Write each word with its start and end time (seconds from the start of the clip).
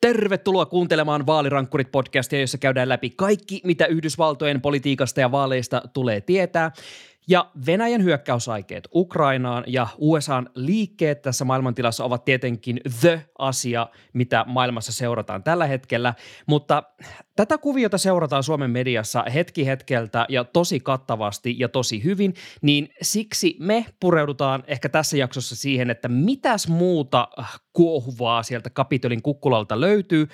Tervetuloa 0.00 0.66
kuuntelemaan 0.66 1.26
Vaalirankkurit-podcastia, 1.26 2.40
jossa 2.40 2.58
käydään 2.58 2.88
läpi 2.88 3.10
kaikki, 3.10 3.60
mitä 3.64 3.86
Yhdysvaltojen 3.86 4.60
politiikasta 4.60 5.20
ja 5.20 5.32
vaaleista 5.32 5.82
tulee 5.92 6.20
tietää. 6.20 6.70
Ja 7.28 7.50
Venäjän 7.66 8.04
hyökkäysaikeet 8.04 8.88
Ukrainaan 8.94 9.64
ja 9.66 9.86
USAn 9.98 10.50
liikkeet 10.54 11.22
tässä 11.22 11.44
maailmantilassa 11.44 12.04
ovat 12.04 12.24
tietenkin 12.24 12.80
the 13.00 13.26
asia, 13.38 13.86
mitä 14.12 14.44
maailmassa 14.48 14.92
seurataan 14.92 15.42
tällä 15.42 15.66
hetkellä, 15.66 16.14
mutta 16.46 16.82
tätä 17.36 17.58
kuviota 17.58 17.98
seurataan 17.98 18.42
Suomen 18.42 18.70
mediassa 18.70 19.24
hetki 19.34 19.66
hetkeltä 19.66 20.26
ja 20.28 20.44
tosi 20.44 20.80
kattavasti 20.80 21.56
ja 21.58 21.68
tosi 21.68 22.04
hyvin, 22.04 22.34
niin 22.62 22.88
siksi 23.02 23.56
me 23.58 23.86
pureudutaan 24.00 24.64
ehkä 24.66 24.88
tässä 24.88 25.16
jaksossa 25.16 25.56
siihen, 25.56 25.90
että 25.90 26.08
mitäs 26.08 26.68
muuta 26.68 27.28
kuohuvaa 27.72 28.42
sieltä 28.42 28.70
Kapitolin 28.70 29.22
kukkulalta 29.22 29.80
löytyy. 29.80 30.28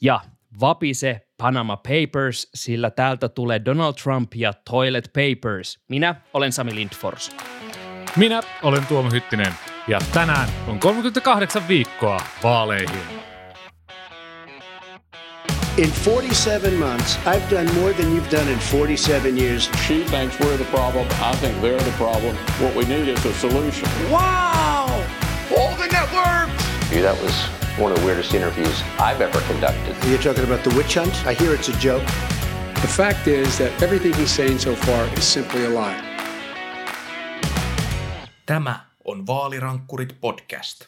Ja 0.00 0.20
vapise 0.60 1.20
Panama 1.36 1.76
Papers, 1.76 2.50
sillä 2.54 2.90
täältä 2.90 3.28
tulee 3.28 3.60
Donald 3.64 3.94
Trump 4.02 4.34
ja 4.34 4.52
Toilet 4.70 5.10
Papers. 5.12 5.78
Minä 5.88 6.14
olen 6.34 6.52
Sami 6.52 6.74
Lindfors. 6.74 7.36
Minä 8.16 8.42
olen 8.62 8.86
Tuomo 8.86 9.10
Hyttinen 9.10 9.52
ja 9.88 9.98
tänään 10.12 10.48
on 10.66 10.78
38 10.78 11.68
viikkoa 11.68 12.20
vaaleihin. 12.42 13.22
In 15.78 15.90
47 16.04 16.74
months, 16.74 17.18
I've 17.24 17.50
done 17.50 17.72
more 17.80 17.94
than 17.94 18.06
you've 18.16 18.30
done 18.30 18.52
in 18.52 18.58
47 18.58 19.38
years. 19.38 19.70
She 19.86 20.04
thinks 20.04 20.38
we're 20.38 20.56
the 20.56 20.64
problem. 20.70 21.06
I 21.06 21.36
think 21.36 21.54
they're 21.62 21.82
the 21.82 21.96
problem. 21.96 22.36
What 22.60 22.74
we 22.76 22.84
need 22.84 23.08
is 23.08 23.24
a 23.24 23.32
solution. 23.32 23.88
Wow! 24.10 25.02
All 25.58 25.74
the 25.76 25.88
networks! 25.88 26.64
That 26.90 27.16
was 27.22 27.61
one 27.78 27.92
of 27.92 27.98
the 27.98 28.04
weirdest 28.04 28.34
interviews 28.34 28.82
I've 28.98 29.20
ever 29.20 29.40
conducted. 29.48 29.96
You're 30.08 30.22
talking 30.22 30.44
about 30.44 30.62
the 30.62 30.76
witch 30.76 30.94
hunt? 30.94 31.14
I 31.26 31.34
hear 31.34 31.54
it's 31.54 31.68
a 31.68 31.78
joke. 31.80 32.06
The 32.74 32.88
fact 32.88 33.26
is 33.26 33.58
that 33.58 33.82
everything 33.82 34.14
he's 34.14 34.36
saying 34.36 34.58
so 34.58 34.74
far 34.74 35.18
is 35.18 35.32
simply 35.32 35.64
a 35.64 35.70
lie. 35.70 35.96
Tämä 38.46 38.80
on 39.04 39.26
Vaalirankkurit 39.26 40.20
podcast. 40.20 40.84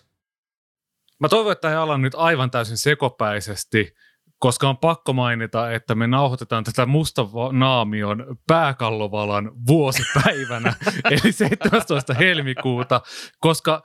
Mä 1.21 1.29
toivon, 1.29 1.53
että 1.53 1.69
he 1.69 1.75
alan 1.75 2.03
nyt 2.03 2.15
aivan 2.15 2.51
täysin 2.51 2.79
sekopäisesti, 2.79 3.95
koska 4.39 4.69
on 4.69 4.79
pakko 4.79 5.13
mainita, 5.13 5.73
että 5.73 5.95
me 5.95 6.07
nauhoitetaan 6.07 6.65
tätä 6.65 6.87
musta 6.87 7.27
naamion 7.53 8.37
pääkallovalan 8.47 9.53
vuosipäivänä, 9.67 10.75
eli 11.11 11.33
17. 11.33 12.15
helmikuuta, 12.15 13.01
koska 13.41 13.83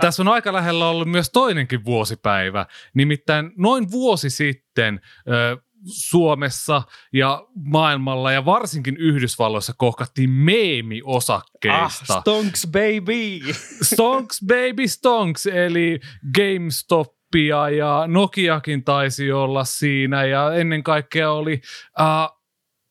tässä 0.00 0.22
on 0.22 0.28
aika 0.28 0.52
lähellä 0.52 0.88
ollut 0.88 1.08
myös 1.08 1.30
toinenkin 1.32 1.84
vuosipäivä, 1.84 2.66
nimittäin 2.94 3.52
noin 3.56 3.90
vuosi 3.90 4.30
sitten 4.30 5.00
ö, 5.28 5.56
Suomessa 5.86 6.82
ja 7.12 7.46
maailmalla 7.54 8.32
ja 8.32 8.44
varsinkin 8.44 8.96
Yhdysvalloissa 8.96 9.72
kohkattiin 9.78 10.30
meemiosakkeista. 10.30 12.14
Ah, 12.14 12.20
stonks 12.20 12.66
baby! 12.66 13.52
Stonks 13.82 14.40
baby 14.46 14.88
stonks, 14.88 15.46
eli 15.46 16.00
GameStop 16.34 17.21
ja 17.76 18.04
Nokiakin 18.06 18.84
taisi 18.84 19.32
olla 19.32 19.64
siinä 19.64 20.24
ja 20.24 20.54
ennen 20.54 20.82
kaikkea 20.82 21.32
oli 21.32 21.60
uh, 22.00 22.42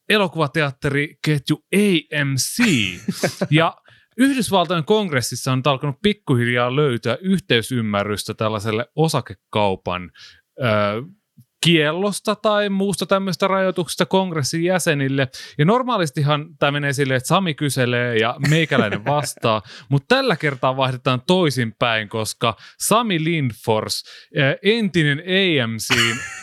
elokuvateatteriketju 0.09 1.65
AMC. 1.75 2.63
ja 3.49 3.77
Yhdysvaltojen 4.17 4.85
kongressissa 4.85 5.51
on 5.51 5.61
alkanut 5.65 5.95
pikkuhiljaa 6.01 6.75
löytää 6.75 7.17
yhteisymmärrystä 7.21 8.33
tällaiselle 8.33 8.85
osakekaupan 8.95 10.11
uh, 10.59 11.20
kiellosta 11.63 12.35
tai 12.35 12.69
muusta 12.69 13.05
tämmöistä 13.05 13.47
rajoituksista 13.47 14.05
kongressin 14.05 14.63
jäsenille. 14.63 15.27
Ja 15.57 15.65
normaalistihan 15.65 16.45
tämä 16.59 16.71
menee 16.71 16.93
silleen, 16.93 17.17
että 17.17 17.27
Sami 17.27 17.53
kyselee 17.53 18.17
ja 18.17 18.35
meikäläinen 18.49 19.05
vastaa, 19.05 19.61
mutta 19.89 20.15
tällä 20.15 20.35
kertaa 20.35 20.77
vaihdetaan 20.77 21.21
toisinpäin, 21.27 22.09
koska 22.09 22.57
Sami 22.79 23.23
Lindfors, 23.23 24.03
eh, 24.35 24.57
entinen 24.63 25.19
AMC, 25.19 25.95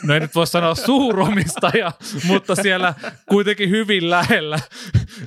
no 0.03 0.15
ei 0.15 0.21
nyt 0.21 0.35
voi 0.35 0.47
sanoa 0.47 0.75
suuromistaja, 0.75 1.93
mutta 2.29 2.55
siellä 2.55 2.95
kuitenkin 3.29 3.71
hyvin 3.71 4.11
lähellä 4.11 4.59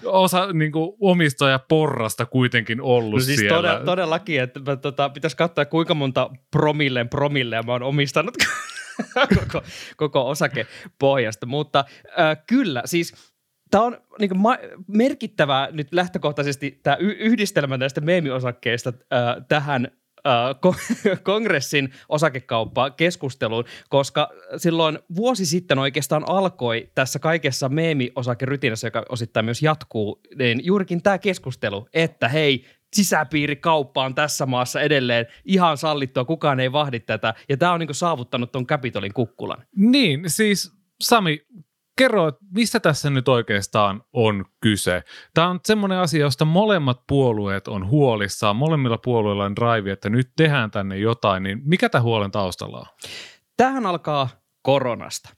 osa 0.06 0.54
niin 0.54 0.72
kuin 0.72 0.94
omistaja 1.00 1.60
porrasta 1.60 2.26
kuitenkin 2.26 2.82
ollut 2.82 3.20
no 3.20 3.20
siis 3.20 3.40
siellä. 3.40 3.58
Todella, 3.58 3.86
todellakin, 3.86 4.42
että 4.42 4.60
tota, 4.82 5.10
pitäisi 5.10 5.38
katsoa 5.38 5.66
kuinka 5.66 5.94
monta 5.94 6.30
promilleen 6.52 7.10
promilleja 7.10 7.64
mä 7.64 7.72
oon 7.72 7.84
omistanut 7.84 8.36
koko, 9.40 9.66
koko 9.98 10.30
osakepohjasta. 10.30 11.46
Mutta 11.46 11.86
äh, 12.06 12.38
kyllä, 12.48 12.82
siis 12.86 13.14
tämä 13.72 13.84
on 13.84 13.98
niin 14.20 14.38
ma- 14.38 14.58
merkittävää 14.88 15.70
nyt 15.72 15.88
lähtökohtaisesti 15.92 16.80
tämä 16.84 16.98
y- 17.00 17.18
yhdistelmä 17.20 17.78
näistä 17.78 18.02
meemiosakkeista 18.02 18.94
äh, 19.14 19.46
tähän 19.48 19.88
äh, 20.28 21.22
kongressin 21.24 21.94
osakekauppaa 22.10 22.90
keskusteluun, 22.90 23.64
koska 23.90 24.30
silloin 24.58 25.00
vuosi 25.16 25.46
sitten 25.46 25.80
oikeastaan 25.80 26.24
alkoi 26.30 26.92
tässä 26.96 27.20
kaikessa 27.20 27.70
meemiosakerytinässä, 27.70 28.88
joka 28.88 29.06
osittain 29.10 29.46
myös 29.46 29.62
jatkuu, 29.62 30.22
niin 30.36 30.66
juurikin 30.66 31.02
tämä 31.04 31.18
keskustelu, 31.18 31.88
että 31.94 32.28
hei, 32.28 32.66
sisäpiirikauppa 32.94 34.04
on 34.04 34.16
tässä 34.16 34.46
maassa 34.46 34.82
edelleen 34.82 35.26
ihan 35.46 35.78
sallittua, 35.78 36.26
kukaan 36.26 36.60
ei 36.60 36.72
vahdi 36.72 37.00
tätä, 37.00 37.34
ja 37.50 37.58
tämä 37.58 37.74
on 37.74 37.80
niin 37.80 37.96
saavuttanut 37.96 38.52
tuon 38.52 38.68
Kapitolin 38.68 39.14
kukkulan. 39.14 39.64
Niin, 39.76 40.24
siis 40.28 40.82
Sami, 41.02 41.46
kerro, 41.98 42.32
mistä 42.52 42.80
tässä 42.80 43.10
nyt 43.10 43.28
oikeastaan 43.28 44.04
on 44.14 44.46
kyse? 44.62 45.04
Tämä 45.34 45.50
on 45.50 45.60
semmoinen 45.66 45.98
asia, 45.98 46.22
josta 46.22 46.46
molemmat 46.46 47.02
puolueet 47.08 47.68
on 47.68 47.88
huolissaan, 47.88 48.56
molemmilla 48.56 48.98
puolueilla 48.98 49.46
on 49.46 49.56
drive, 49.56 49.92
että 49.92 50.10
nyt 50.10 50.32
tehdään 50.36 50.72
tänne 50.72 50.98
jotain, 50.98 51.44
niin 51.44 51.62
mikä 51.64 51.90
tämä 51.90 52.02
huolen 52.02 52.32
taustalla 52.32 52.80
on? 52.80 52.86
Tähän 53.58 53.86
alkaa 53.86 54.30
koronasta. 54.62 55.30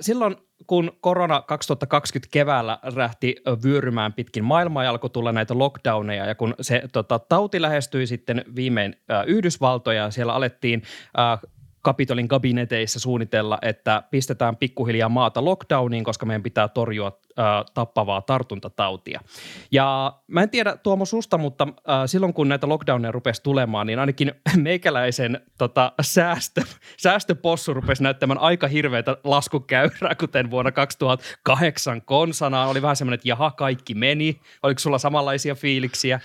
Silloin 0.00 0.36
kun 0.66 0.92
korona 1.00 1.42
2020 1.42 2.32
keväällä 2.32 2.78
rähti 2.94 3.36
vyörymään 3.64 4.12
pitkin 4.12 4.44
maailmaa 4.44 4.84
ja 4.84 4.90
alkoi 4.90 5.10
tulla 5.10 5.32
näitä 5.32 5.58
lockdowneja 5.58 6.26
ja 6.26 6.34
kun 6.34 6.54
se 6.60 6.82
tota, 6.92 7.18
tauti 7.18 7.62
lähestyi 7.62 8.06
sitten 8.06 8.44
viimein 8.56 8.96
äh, 9.10 9.24
Yhdysvaltoja, 9.26 10.10
siellä 10.10 10.34
alettiin 10.34 10.82
äh, 11.18 11.40
Kapitolin 11.82 12.28
kabineteissa 12.28 13.00
suunnitella, 13.00 13.58
että 13.62 14.02
pistetään 14.10 14.56
pikkuhiljaa 14.56 15.08
maata 15.08 15.44
lockdowniin, 15.44 16.04
koska 16.04 16.26
meidän 16.26 16.42
pitää 16.42 16.68
torjua 16.68 17.20
tappavaa 17.74 18.22
tartuntatautia. 18.22 19.20
Ja 19.72 20.18
mä 20.26 20.42
en 20.42 20.50
tiedä 20.50 20.76
Tuomo 20.76 21.04
susta, 21.04 21.38
mutta 21.38 21.68
äh, 21.68 21.74
silloin 22.06 22.34
kun 22.34 22.48
näitä 22.48 22.68
lockdowneja 22.68 23.12
rupesi 23.12 23.42
tulemaan, 23.42 23.86
niin 23.86 23.98
ainakin 23.98 24.32
meikäläisen 24.56 25.40
tota, 25.58 25.92
säästö, 26.00 26.62
säästöpossu 26.96 27.74
rupesi 27.74 28.02
näyttämään 28.02 28.38
aika 28.38 28.68
hirveätä 28.68 29.16
laskukäyrää, 29.24 30.14
kuten 30.20 30.50
vuonna 30.50 30.72
2008 30.72 32.02
konsana. 32.02 32.66
Oli 32.66 32.82
vähän 32.82 32.96
semmoinen, 32.96 33.14
että 33.14 33.28
jaha, 33.28 33.50
kaikki 33.50 33.94
meni. 33.94 34.40
Oliko 34.62 34.78
sulla 34.78 34.98
samanlaisia 34.98 35.54
fiiliksiä? 35.54 36.20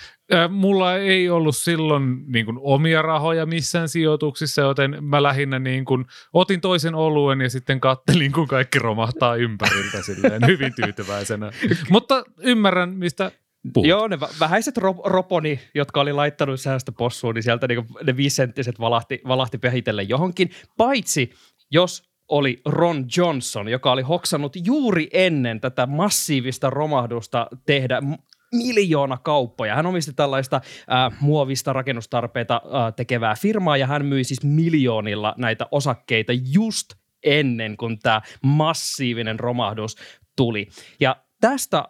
Mulla 0.49 0.95
ei 0.95 1.29
ollut 1.29 1.57
silloin 1.57 2.23
niin 2.27 2.45
kuin, 2.45 2.57
omia 2.61 3.01
rahoja 3.01 3.45
missään 3.45 3.89
sijoituksissa, 3.89 4.61
joten 4.61 4.97
mä 5.01 5.23
lähinnä 5.23 5.59
niin 5.59 5.85
kuin, 5.85 6.05
otin 6.33 6.61
toisen 6.61 6.95
oluen 6.95 7.41
ja 7.41 7.49
sitten 7.49 7.79
kattelin, 7.79 8.31
kun 8.31 8.47
kaikki 8.47 8.79
romahtaa 8.79 9.35
ympäriltä 9.35 10.01
silleen 10.01 10.47
hyvin 10.47 10.73
tyytyväisenä. 10.97 11.51
Mutta 11.89 12.23
ymmärrän, 12.39 12.89
mistä 12.89 13.31
Puhut. 13.73 13.87
Joo, 13.87 14.07
ne 14.07 14.19
vähäiset 14.19 14.77
ro- 14.77 15.01
roponi, 15.05 15.59
jotka 15.75 16.01
oli 16.01 16.13
laittanut 16.13 16.59
säästöpossuun, 16.59 17.35
niin 17.35 17.43
sieltä 17.43 17.67
niin 17.67 17.85
ne 18.03 18.17
viisenttiset 18.17 18.79
valahti, 18.79 19.21
valahti 19.27 19.57
pehitellen 19.57 20.09
johonkin. 20.09 20.49
Paitsi 20.77 21.29
jos 21.71 22.03
oli 22.27 22.61
Ron 22.65 23.05
Johnson, 23.17 23.67
joka 23.67 23.91
oli 23.91 24.01
hoksannut 24.01 24.53
juuri 24.65 25.09
ennen 25.13 25.59
tätä 25.59 25.85
massiivista 25.85 26.69
romahdusta 26.69 27.47
tehdä 27.65 28.01
miljoona 28.51 29.17
kauppoja. 29.17 29.75
Hän 29.75 29.85
omisti 29.85 30.13
tällaista 30.13 30.55
äh, 30.55 31.21
muovista 31.21 31.73
rakennustarpeita 31.73 32.55
äh, 32.65 32.93
tekevää 32.95 33.35
firmaa 33.35 33.77
ja 33.77 33.87
hän 33.87 34.05
myi 34.05 34.23
siis 34.23 34.43
miljoonilla 34.43 35.33
näitä 35.37 35.65
osakkeita 35.71 36.33
just 36.51 36.87
ennen 37.23 37.77
kuin 37.77 37.99
tämä 37.99 38.21
massiivinen 38.43 39.39
romahdus 39.39 39.95
tuli. 40.37 40.67
Ja 40.99 41.15
tästä 41.41 41.83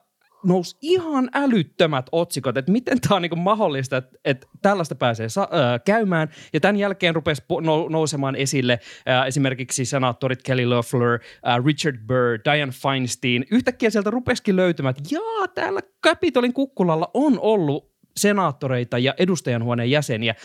nousi 0.45 0.77
ihan 0.81 1.29
älyttömät 1.33 2.05
otsikot, 2.11 2.57
että 2.57 2.71
miten 2.71 3.01
tämä 3.01 3.15
on 3.15 3.21
niin 3.21 3.39
mahdollista, 3.39 3.97
että, 3.97 4.17
että 4.25 4.47
tällaista 4.61 4.95
pääsee 4.95 5.29
sa- 5.29 5.41
äh, 5.41 5.81
käymään. 5.85 6.29
Ja 6.53 6.59
tämän 6.59 6.75
jälkeen 6.75 7.15
rupesi 7.15 7.41
po- 7.41 7.89
nousemaan 7.89 8.35
esille 8.35 8.79
äh, 9.09 9.27
esimerkiksi 9.27 9.85
senaattorit 9.85 10.43
Kelly 10.43 10.65
Loeffler, 10.65 11.19
Richard 11.65 11.97
Burr, 12.07 12.39
Diane 12.45 12.71
Feinstein. 12.71 13.45
Yhtäkkiä 13.51 13.89
sieltä 13.89 14.09
rupesikin 14.09 14.55
löytymään, 14.55 14.95
että 14.97 15.15
jaa, 15.15 15.47
täällä 15.47 15.79
Capitolin 16.03 16.53
kukkulalla 16.53 17.11
on 17.13 17.39
ollut 17.39 17.91
senaattoreita 18.17 18.97
ja 18.97 19.13
edustajanhuoneen 19.17 19.91
jäseniä, 19.91 20.35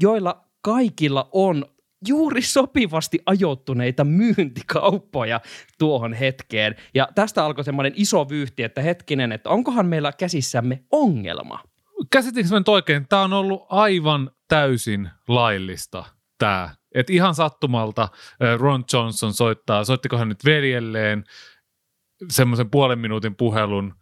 joilla 0.00 0.44
kaikilla 0.62 1.28
on 1.32 1.64
juuri 2.08 2.42
sopivasti 2.42 3.18
ajoittuneita 3.26 4.04
myyntikauppoja 4.04 5.40
tuohon 5.78 6.12
hetkeen. 6.12 6.76
Ja 6.94 7.08
tästä 7.14 7.44
alkoi 7.44 7.64
semmoinen 7.64 7.92
iso 7.96 8.28
vyyhti, 8.28 8.62
että 8.62 8.82
hetkinen, 8.82 9.32
että 9.32 9.50
onkohan 9.50 9.86
meillä 9.86 10.12
käsissämme 10.12 10.84
ongelma. 10.90 11.62
Käsitinkö 12.12 12.58
nyt 12.58 12.68
oikein? 12.68 13.08
Tämä 13.08 13.22
on 13.22 13.32
ollut 13.32 13.66
aivan 13.68 14.30
täysin 14.48 15.10
laillista 15.28 16.04
tämä. 16.38 16.70
Et 16.94 17.10
ihan 17.10 17.34
sattumalta 17.34 18.08
Ron 18.58 18.84
Johnson 18.92 19.34
soittaa, 19.34 19.84
soittiko 19.84 20.16
hän 20.16 20.28
nyt 20.28 20.44
veljelleen 20.44 21.24
semmoisen 22.28 22.70
puolen 22.70 22.98
minuutin 22.98 23.36
puhelun, 23.36 23.94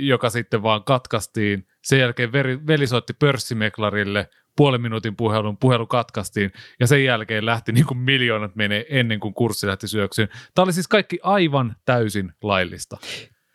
joka 0.00 0.30
sitten 0.30 0.62
vaan 0.62 0.84
katkaistiin. 0.84 1.66
Sen 1.84 1.98
jälkeen 1.98 2.32
veri, 2.32 2.66
veli 2.66 2.86
soitti 2.86 3.12
pörssimeklarille, 3.12 4.28
puolen 4.56 4.80
minuutin 4.80 5.16
puhelun, 5.16 5.58
puhelu 5.58 5.86
katkaistiin 5.86 6.52
ja 6.80 6.86
sen 6.86 7.04
jälkeen 7.04 7.46
lähti 7.46 7.72
niin 7.72 7.86
kuin 7.86 7.98
miljoonat 7.98 8.56
menee 8.56 8.86
ennen 8.88 9.20
kuin 9.20 9.34
kurssi 9.34 9.66
lähti 9.66 9.88
syöksyyn. 9.88 10.28
Tämä 10.54 10.64
oli 10.64 10.72
siis 10.72 10.88
kaikki 10.88 11.18
aivan 11.22 11.76
täysin 11.84 12.32
laillista. 12.42 12.96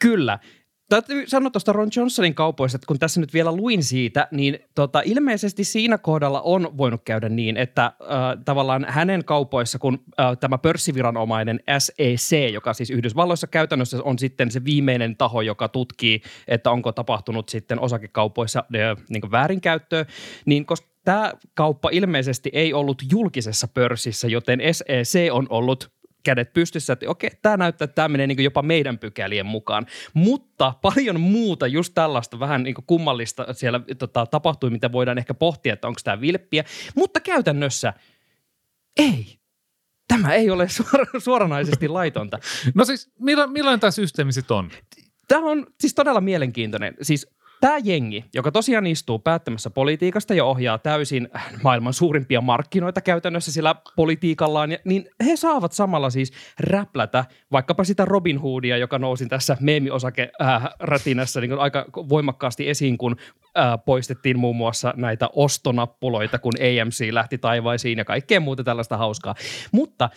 Kyllä. 0.02 0.40
Täytyy 0.90 1.28
sanoa 1.28 1.50
tuosta 1.50 1.74
Ron 1.74 1.90
Johnsonin 1.96 2.36
kaupoista, 2.36 2.76
että 2.76 2.88
kun 2.88 3.00
tässä 3.00 3.20
nyt 3.20 3.34
vielä 3.34 3.56
luin 3.56 3.84
siitä, 3.84 4.28
niin 4.32 4.60
tota, 4.76 5.02
ilmeisesti 5.06 5.64
siinä 5.64 5.98
kohdalla 5.98 6.42
on 6.42 6.78
voinut 6.78 7.02
käydä 7.06 7.30
niin, 7.30 7.58
että 7.58 7.86
äh, 7.86 7.94
tavallaan 8.46 8.86
hänen 8.90 9.26
kaupoissa, 9.26 9.80
kun 9.80 10.04
äh, 10.20 10.38
tämä 10.38 10.58
pörssiviranomainen 10.58 11.60
SEC, 11.80 12.54
joka 12.54 12.74
siis 12.74 12.90
Yhdysvalloissa 12.90 13.48
käytännössä 13.48 13.98
on 14.04 14.20
sitten 14.20 14.52
se 14.52 14.66
viimeinen 14.66 15.18
taho, 15.18 15.42
joka 15.42 15.68
tutkii, 15.68 16.22
että 16.48 16.72
onko 16.72 16.92
tapahtunut 16.92 17.50
sitten 17.50 17.80
osakekaupoissa 17.80 18.60
äh, 18.76 19.06
niin 19.10 19.32
väärinkäyttöä, 19.32 20.06
niin 20.46 20.66
koska 20.66 20.88
tämä 21.06 21.34
kauppa 21.54 21.90
ilmeisesti 21.92 22.50
ei 22.54 22.74
ollut 22.74 23.02
julkisessa 23.12 23.68
pörssissä, 23.68 24.28
joten 24.28 24.60
SEC 24.72 25.30
on 25.32 25.48
ollut 25.50 25.99
kädet 26.30 26.54
pystyssä, 26.54 26.94
että 26.94 27.10
okei, 27.10 27.30
tämä 27.42 27.58
näyttää, 27.58 27.86
että 27.86 27.96
tämä 27.96 28.08
menee 28.08 28.28
niin 28.28 28.44
jopa 28.44 28.62
meidän 28.62 29.00
pykälien 29.00 29.46
mukaan. 29.46 29.86
Mutta 30.14 30.74
paljon 30.82 31.20
muuta, 31.20 31.68
just 31.68 31.94
tällaista 31.94 32.40
vähän 32.40 32.64
niin 32.64 32.76
kummallista 32.88 33.54
siellä 33.54 33.82
tota, 33.98 34.26
tapahtui, 34.26 34.70
mitä 34.70 34.92
voidaan 34.92 35.18
ehkä 35.18 35.34
pohtia, 35.34 35.74
että 35.74 35.88
onko 35.88 36.00
tämä 36.04 36.22
vilppiä. 36.22 36.64
Mutta 36.96 37.20
käytännössä 37.20 37.94
ei. 38.98 39.40
Tämä 40.08 40.34
ei 40.34 40.50
ole 40.50 40.70
suora, 40.78 41.06
suoranaisesti 41.20 41.88
laitonta. 41.88 42.40
No 42.74 42.86
siis, 42.86 43.12
milla, 43.20 43.48
millainen 43.48 43.80
tämä 43.80 43.92
systeemi 43.92 44.34
sitten 44.34 44.58
on? 44.58 44.72
Tämä 45.28 45.46
on 45.46 45.66
siis 45.80 45.94
todella 45.94 46.22
mielenkiintoinen. 46.22 46.96
Siis 47.02 47.28
Tämä 47.62 47.78
jengi, 47.84 48.26
joka 48.34 48.52
tosiaan 48.52 48.88
istuu 48.88 49.20
päättämässä 49.20 49.70
politiikasta 49.70 50.34
ja 50.34 50.46
ohjaa 50.46 50.78
täysin 50.78 51.30
maailman 51.64 51.94
suurimpia 51.94 52.42
markkinoita 52.42 53.02
käytännössä 53.02 53.52
sillä 53.52 53.76
politiikallaan, 53.96 54.70
niin 54.84 55.10
he 55.26 55.36
saavat 55.36 55.72
samalla 55.72 56.10
siis 56.10 56.34
räplätä 56.60 57.26
vaikkapa 57.52 57.84
sitä 57.84 58.06
Robin 58.06 58.38
Hoodia, 58.38 58.78
joka 58.78 59.00
nousi 59.00 59.26
tässä 59.26 59.58
meemiosake-rätinässä 59.60 61.42
niin 61.42 61.60
aika 61.60 61.86
voimakkaasti 61.96 62.70
esiin, 62.70 62.98
kun 62.98 63.16
äh, 63.58 63.74
poistettiin 63.86 64.40
muun 64.40 64.56
muassa 64.56 64.94
näitä 64.98 65.30
ostonappuloita, 65.34 66.40
kun 66.40 66.54
AMC 66.60 67.12
lähti 67.12 67.38
taivaisiin 67.38 67.98
ja 67.98 68.06
kaikkea 68.06 68.40
muuta 68.40 68.64
tällaista 68.64 68.98
hauskaa. 68.98 69.36
Mutta 69.72 70.10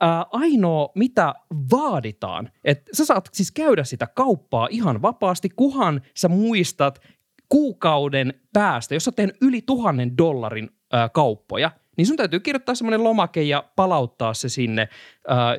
ää, 0.00 0.26
ainoa, 0.30 0.88
mitä 0.94 1.34
vaaditaan, 1.70 2.50
että 2.64 2.90
sä 2.92 3.04
saat 3.04 3.28
siis 3.32 3.50
käydä 3.52 3.84
sitä 3.84 4.06
kauppaa 4.06 4.68
ihan 4.70 5.02
vapaasti, 5.02 5.48
kuhan 5.56 6.00
sä 6.16 6.28
muistat 6.28 7.00
kuukauden 7.48 8.34
päästä, 8.52 8.94
jos 8.94 9.04
sä 9.04 9.12
teen 9.12 9.32
yli 9.40 9.62
tuhannen 9.62 10.18
dollarin 10.18 10.70
ää, 10.92 11.08
kauppoja, 11.08 11.70
niin 11.96 12.06
sun 12.06 12.16
täytyy 12.16 12.40
kirjoittaa 12.40 12.74
semmoinen 12.74 13.04
lomake 13.04 13.42
ja 13.42 13.64
palauttaa 13.76 14.34
se 14.34 14.48
sinne 14.48 14.88
ää, 15.28 15.56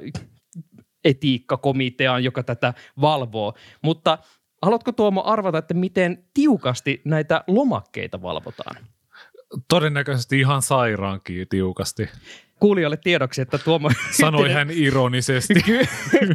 etiikkakomiteaan, 1.04 2.24
joka 2.24 2.44
tätä 2.44 2.74
valvoo. 3.02 3.54
Mutta 3.82 4.18
haluatko 4.62 4.92
Tuomo 4.92 5.24
arvata, 5.24 5.58
että 5.58 5.74
miten 5.74 6.26
tiukasti 6.34 7.02
näitä 7.06 7.44
lomakkeita 7.48 8.22
valvotaan? 8.22 8.76
Todennäköisesti 9.70 10.40
ihan 10.40 10.62
sairaankin 10.62 11.48
tiukasti. 11.48 12.10
Kuulijoille 12.60 12.98
tiedoksi, 12.98 13.42
että 13.42 13.58
Tuomo... 13.58 13.90
Sanoi 14.12 14.52
hän 14.52 14.68
ironisesti. 14.86 15.54
Ky- 15.54 15.88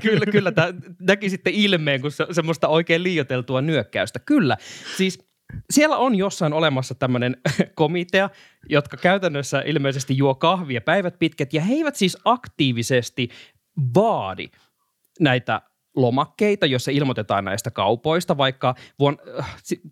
kyllä, 0.03 0.27
kyllä. 0.27 0.53
Tämä 0.53 0.75
näki 1.01 1.31
sitten 1.31 1.55
ilmeen, 1.55 2.01
kun 2.01 2.11
se, 2.11 2.27
semmoista 2.31 2.69
oikein 2.69 3.03
liioteltua 3.03 3.61
nyökkäystä. 3.61 4.19
Kyllä. 4.19 4.57
Siis 4.97 5.19
siellä 5.71 5.97
on 5.97 6.15
jossain 6.15 6.53
olemassa 6.53 6.95
tämmöinen 6.95 7.37
komitea, 7.75 8.31
jotka 8.69 8.97
käytännössä 8.97 9.63
ilmeisesti 9.67 10.17
juo 10.17 10.35
kahvia 10.35 10.81
päivät 10.81 11.19
pitkät, 11.19 11.53
ja 11.53 11.61
he 11.61 11.75
eivät 11.75 11.97
siis 11.97 12.19
aktiivisesti 12.25 13.29
vaadi 13.95 14.49
näitä 15.21 15.63
lomakkeita, 15.97 16.67
jossa 16.67 16.91
ilmoitetaan 16.91 17.45
näistä 17.45 17.71
kaupoista, 17.71 18.37
vaikka 18.37 18.75
vuon, 18.99 19.19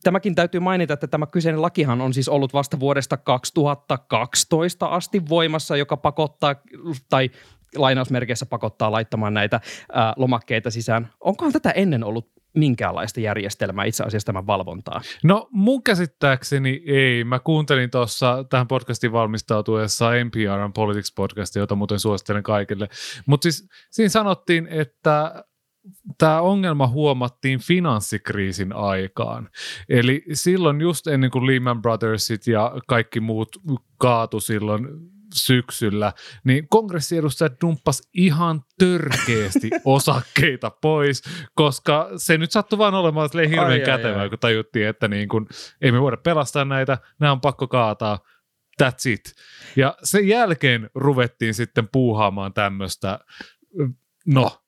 tämäkin 0.03 0.35
täytyy 0.35 0.61
mainita, 0.61 0.95
että 0.95 1.07
tämä 1.07 1.27
kyseinen 1.27 1.63
lakihan 1.63 2.01
on 2.01 2.15
siis 2.15 2.29
ollut 2.29 2.53
vasta 2.53 2.81
vuodesta 2.81 3.17
2012 3.17 4.87
asti 4.87 5.23
voimassa, 5.29 5.77
joka 5.77 5.97
pakottaa 5.97 6.55
tai 7.09 7.31
lainausmerkeissä 7.77 8.47
pakottaa 8.47 8.93
laittamaan 8.93 9.35
näitä 9.35 9.61
ää, 9.93 10.13
lomakkeita 10.17 10.71
sisään. 10.71 11.11
Onkohan 11.21 11.53
tätä 11.53 11.71
ennen 11.71 12.05
ollut 12.05 12.31
minkäänlaista 12.55 13.21
järjestelmää 13.21 13.85
itse 13.85 14.05
asiassa 14.05 14.27
tämän 14.27 14.47
valvontaa? 14.47 15.01
No 15.25 15.49
mun 15.51 15.83
käsittääkseni 15.83 16.83
ei. 16.87 17.25
Mä 17.25 17.39
kuuntelin 17.39 17.91
tuossa 17.91 18.45
tähän 18.51 18.69
podcastin 18.69 19.13
valmistautuessa 19.13 20.11
NPRn 20.25 20.73
Politics 20.75 21.13
podcastia, 21.15 21.63
jota 21.63 21.75
muuten 21.75 21.99
suosittelen 21.99 22.43
kaikille. 22.43 22.89
Mutta 23.27 23.43
siis 23.43 23.69
siinä 23.91 24.09
sanottiin, 24.09 24.67
että 24.71 25.45
tämä 26.19 26.41
ongelma 26.41 26.87
huomattiin 26.87 27.61
finanssikriisin 27.61 28.73
aikaan. 28.73 29.49
Eli 29.89 30.25
silloin 30.33 30.81
just 30.81 31.07
ennen 31.07 31.31
kuin 31.31 31.47
Lehman 31.47 31.83
Brothersit 31.83 32.47
ja 32.47 32.73
kaikki 32.87 33.21
muut 33.21 33.49
kaatu 33.99 34.41
silloin 34.41 34.89
syksyllä, 35.35 36.13
niin 36.45 36.69
kongressiedustajat 36.69 37.61
dumppas 37.61 38.03
ihan 38.15 38.61
törkeästi 38.79 39.71
osakkeita 39.85 40.71
pois, 40.71 41.23
koska 41.55 42.09
se 42.17 42.39
nyt 42.39 42.51
sattui 42.51 42.79
vaan 42.79 42.95
olemaan 42.95 43.31
hirveän 43.35 43.67
ai, 43.67 43.81
kätevää, 43.81 44.21
ai, 44.21 44.29
kun 44.29 44.39
tajuttiin, 44.39 44.87
että 44.87 45.09
niin 45.09 45.29
kun, 45.29 45.49
ei 45.81 45.93
me 45.93 46.01
voida 46.01 46.17
pelastaa 46.17 46.65
näitä, 46.65 46.99
nämä 47.21 47.33
on 47.33 47.41
pakko 47.41 47.69
kaataa, 47.69 48.19
that's 48.83 49.11
it. 49.11 49.35
Ja 49.77 49.95
sen 50.03 50.29
jälkeen 50.29 50.91
ruvettiin 50.95 51.55
sitten 51.55 51.89
puuhaamaan 51.93 52.53
tämmöistä, 52.53 53.19
no, 54.27 54.60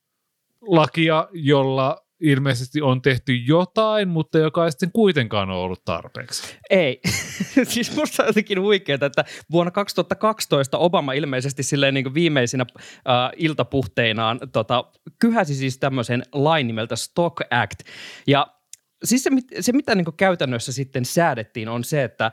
lakia, 0.62 1.28
jolla 1.32 2.02
ilmeisesti 2.22 2.82
on 2.82 3.02
tehty 3.02 3.34
jotain, 3.34 4.08
mutta 4.08 4.38
joka 4.38 4.64
ei 4.64 4.70
sitten 4.70 4.92
kuitenkaan 4.92 5.50
ole 5.50 5.62
ollut 5.62 5.84
tarpeeksi. 5.84 6.56
Ei. 6.70 7.00
siis 7.64 7.96
musta 7.96 8.22
on 8.22 8.26
jotenkin 8.26 8.60
huikeaa, 8.60 8.98
että 9.06 9.24
vuonna 9.50 9.70
2012 9.70 10.78
Obama 10.78 11.12
ilmeisesti 11.12 11.62
silleen 11.62 11.94
niin 11.94 12.14
viimeisinä 12.14 12.66
äh, 12.76 13.30
iltapuhteinaan 13.36 14.40
tota, 14.52 14.84
kyhäsi 15.18 15.54
siis 15.54 15.78
tämmöisen 15.78 16.22
lain 16.32 16.66
nimeltä 16.66 16.96
Stock 16.96 17.40
Act. 17.50 17.80
Ja 18.26 18.46
siis 19.04 19.24
se, 19.24 19.30
se 19.60 19.72
mitä 19.72 19.94
niin 19.94 20.06
käytännössä 20.16 20.72
sitten 20.72 21.04
säädettiin, 21.04 21.68
on 21.68 21.84
se, 21.84 22.04
että 22.04 22.32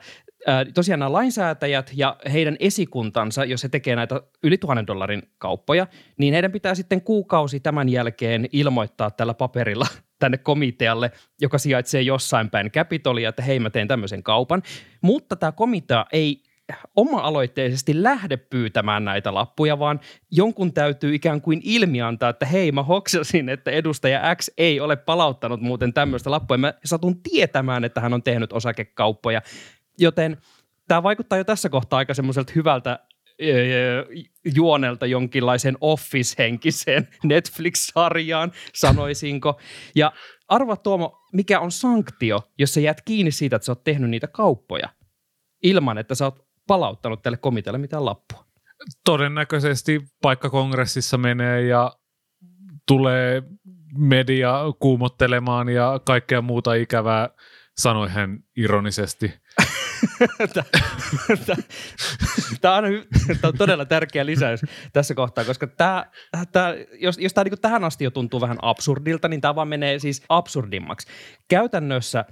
tosiaan 0.74 1.00
nämä 1.00 1.12
lainsäätäjät 1.12 1.90
ja 1.94 2.16
heidän 2.32 2.56
esikuntansa, 2.60 3.44
jos 3.44 3.62
he 3.62 3.68
tekee 3.68 3.96
näitä 3.96 4.20
yli 4.42 4.58
tuhannen 4.58 4.86
dollarin 4.86 5.22
kauppoja, 5.38 5.86
niin 6.18 6.32
heidän 6.32 6.52
pitää 6.52 6.74
sitten 6.74 7.02
kuukausi 7.02 7.60
tämän 7.60 7.88
jälkeen 7.88 8.48
ilmoittaa 8.52 9.10
tällä 9.10 9.34
paperilla 9.34 9.86
tänne 10.18 10.38
komitealle, 10.38 11.12
joka 11.40 11.58
sijaitsee 11.58 12.02
jossain 12.02 12.50
päin 12.50 12.70
Capitolia, 12.70 13.28
että 13.28 13.42
hei 13.42 13.58
mä 13.58 13.70
teen 13.70 13.88
tämmöisen 13.88 14.22
kaupan. 14.22 14.62
Mutta 15.02 15.36
tämä 15.36 15.52
komitea 15.52 16.06
ei 16.12 16.42
oma-aloitteisesti 16.96 18.02
lähde 18.02 18.36
pyytämään 18.36 19.04
näitä 19.04 19.34
lappuja, 19.34 19.78
vaan 19.78 20.00
jonkun 20.30 20.72
täytyy 20.72 21.14
ikään 21.14 21.40
kuin 21.40 21.60
ilmiantaa, 21.64 22.30
että 22.30 22.46
hei 22.46 22.72
mä 22.72 22.82
hoksasin, 22.82 23.48
että 23.48 23.70
edustaja 23.70 24.36
X 24.36 24.48
ei 24.58 24.80
ole 24.80 24.96
palauttanut 24.96 25.60
muuten 25.60 25.92
tämmöistä 25.92 26.30
lappua. 26.30 26.56
Mä 26.56 26.74
satun 26.84 27.22
tietämään, 27.22 27.84
että 27.84 28.00
hän 28.00 28.14
on 28.14 28.22
tehnyt 28.22 28.52
osakekauppoja. 28.52 29.42
Joten 30.00 30.36
tämä 30.88 31.02
vaikuttaa 31.02 31.38
jo 31.38 31.44
tässä 31.44 31.68
kohtaa 31.68 31.98
aika 31.98 32.14
semmoiselta 32.14 32.52
hyvältä 32.54 32.98
juonelta 34.54 35.06
jonkinlaiseen 35.06 35.76
Office-henkiseen 35.80 37.08
Netflix-sarjaan, 37.24 38.52
sanoisinko. 38.74 39.60
Ja 39.94 40.12
arva 40.48 40.76
Tuomo, 40.76 41.18
mikä 41.32 41.60
on 41.60 41.72
sanktio, 41.72 42.40
jos 42.58 42.74
sä 42.74 42.80
jäät 42.80 43.02
kiinni 43.04 43.30
siitä, 43.30 43.56
että 43.56 43.66
sä 43.66 43.72
oot 43.72 43.84
tehnyt 43.84 44.10
niitä 44.10 44.26
kauppoja 44.26 44.88
ilman, 45.62 45.98
että 45.98 46.14
sä 46.14 46.24
oot 46.24 46.46
palauttanut 46.66 47.22
tälle 47.22 47.36
komitealle 47.36 47.78
mitään 47.78 48.04
lappua? 48.04 48.44
Todennäköisesti 49.04 50.00
paikka 50.22 50.50
kongressissa 50.50 51.18
menee 51.18 51.62
ja 51.62 51.92
tulee 52.86 53.42
media 53.98 54.60
kuumottelemaan 54.78 55.68
ja 55.68 56.00
kaikkea 56.04 56.42
muuta 56.42 56.74
ikävää, 56.74 57.28
sanoi 57.78 58.08
hän 58.08 58.38
ironisesti. 58.56 59.32
Tämä 62.60 62.76
on, 62.76 62.84
on 63.42 63.58
todella 63.58 63.84
tärkeä 63.84 64.26
lisäys 64.26 64.60
tässä 64.92 65.14
kohtaa, 65.14 65.44
koska 65.44 65.66
tämä, 65.66 66.06
tämä, 66.52 66.74
jos, 67.00 67.18
jos 67.18 67.34
tämä 67.34 67.44
niin 67.44 67.60
tähän 67.60 67.84
asti 67.84 68.04
jo 68.04 68.10
tuntuu 68.10 68.40
vähän 68.40 68.58
absurdilta, 68.62 69.28
niin 69.28 69.40
tämä 69.40 69.54
vaan 69.54 69.68
menee 69.68 69.98
siis 69.98 70.22
absurdimmaksi. 70.28 71.08
Käytännössä 71.48 72.24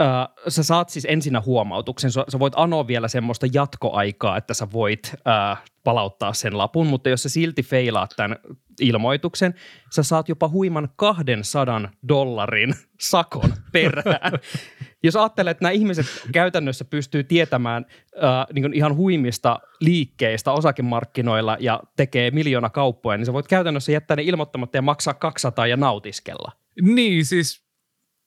äh, 0.00 0.28
sä 0.48 0.62
saat 0.62 0.88
siis 0.88 1.06
ensinnä 1.08 1.42
huomautuksen, 1.46 2.10
sä, 2.10 2.24
sä 2.28 2.38
voit 2.38 2.52
anoa 2.56 2.86
vielä 2.86 3.08
semmoista 3.08 3.46
jatkoaikaa, 3.52 4.36
että 4.36 4.54
sä 4.54 4.68
voit 4.72 5.12
äh, 5.28 5.62
palauttaa 5.84 6.32
sen 6.32 6.58
lapun, 6.58 6.86
mutta 6.86 7.08
jos 7.08 7.22
sä 7.22 7.28
silti 7.28 7.62
feilaat 7.62 8.10
tämän 8.16 8.36
ilmoituksen, 8.80 9.54
sä 9.94 10.02
saat 10.02 10.28
jopa 10.28 10.48
huiman 10.48 10.88
200 10.96 11.88
dollarin 12.08 12.74
sakon 13.00 13.52
perään. 13.72 14.32
jos 15.04 15.16
ajattelet, 15.16 15.50
että 15.50 15.64
nämä 15.64 15.72
ihmiset 15.72 16.06
käytännössä 16.32 16.84
pystyy 16.84 17.24
tietämään 17.24 17.86
äh, 18.16 18.46
niin 18.52 18.74
ihan 18.74 18.96
huimista 18.96 19.58
liikkeistä 19.80 20.52
osakemarkkinoilla 20.52 21.56
ja 21.60 21.80
tekee 21.96 22.30
miljoona 22.30 22.70
kauppoja, 22.70 23.16
niin 23.18 23.26
sä 23.26 23.32
voit 23.32 23.48
käytännössä 23.48 23.92
jättää 23.92 24.16
ne 24.16 24.22
ilmoittamatta 24.22 24.78
ja 24.78 24.82
maksaa 24.82 25.14
200 25.14 25.66
ja 25.66 25.76
nautiskella. 25.76 26.52
Niin, 26.82 27.24
siis 27.24 27.67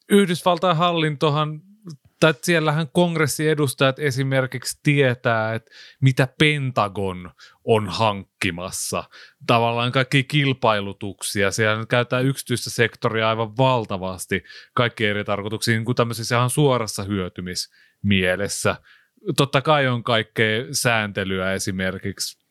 Yhdysvaltain 0.10 0.78
hallintohan, 0.78 1.62
tai 2.22 2.34
siellähän 2.42 2.88
kongressiedustajat 2.94 4.00
esimerkiksi 4.00 4.80
tietää, 4.84 5.54
että 5.54 5.72
mitä 6.02 6.28
Pentagon 6.40 7.32
on 7.64 7.90
hankkimassa. 7.90 9.04
Tavallaan 9.48 9.92
kaikki 9.92 10.24
kilpailutuksia, 10.24 11.52
siellä 11.52 11.86
käytetään 11.86 12.26
yksityistä 12.26 12.70
sektoria 12.70 13.30
aivan 13.30 13.58
valtavasti 13.58 14.44
kaikki 14.74 15.06
eri 15.06 15.24
tarkoituksiin, 15.24 15.76
niin 15.76 15.86
kuin 15.86 15.96
tämmöisessä 15.96 16.36
ihan 16.36 16.50
suorassa 16.50 17.04
hyötymismielessä. 17.04 18.76
Totta 19.38 19.62
kai 19.62 19.88
on 19.88 20.04
kaikkea 20.04 20.66
sääntelyä 20.72 21.54
esimerkiksi 21.54 22.42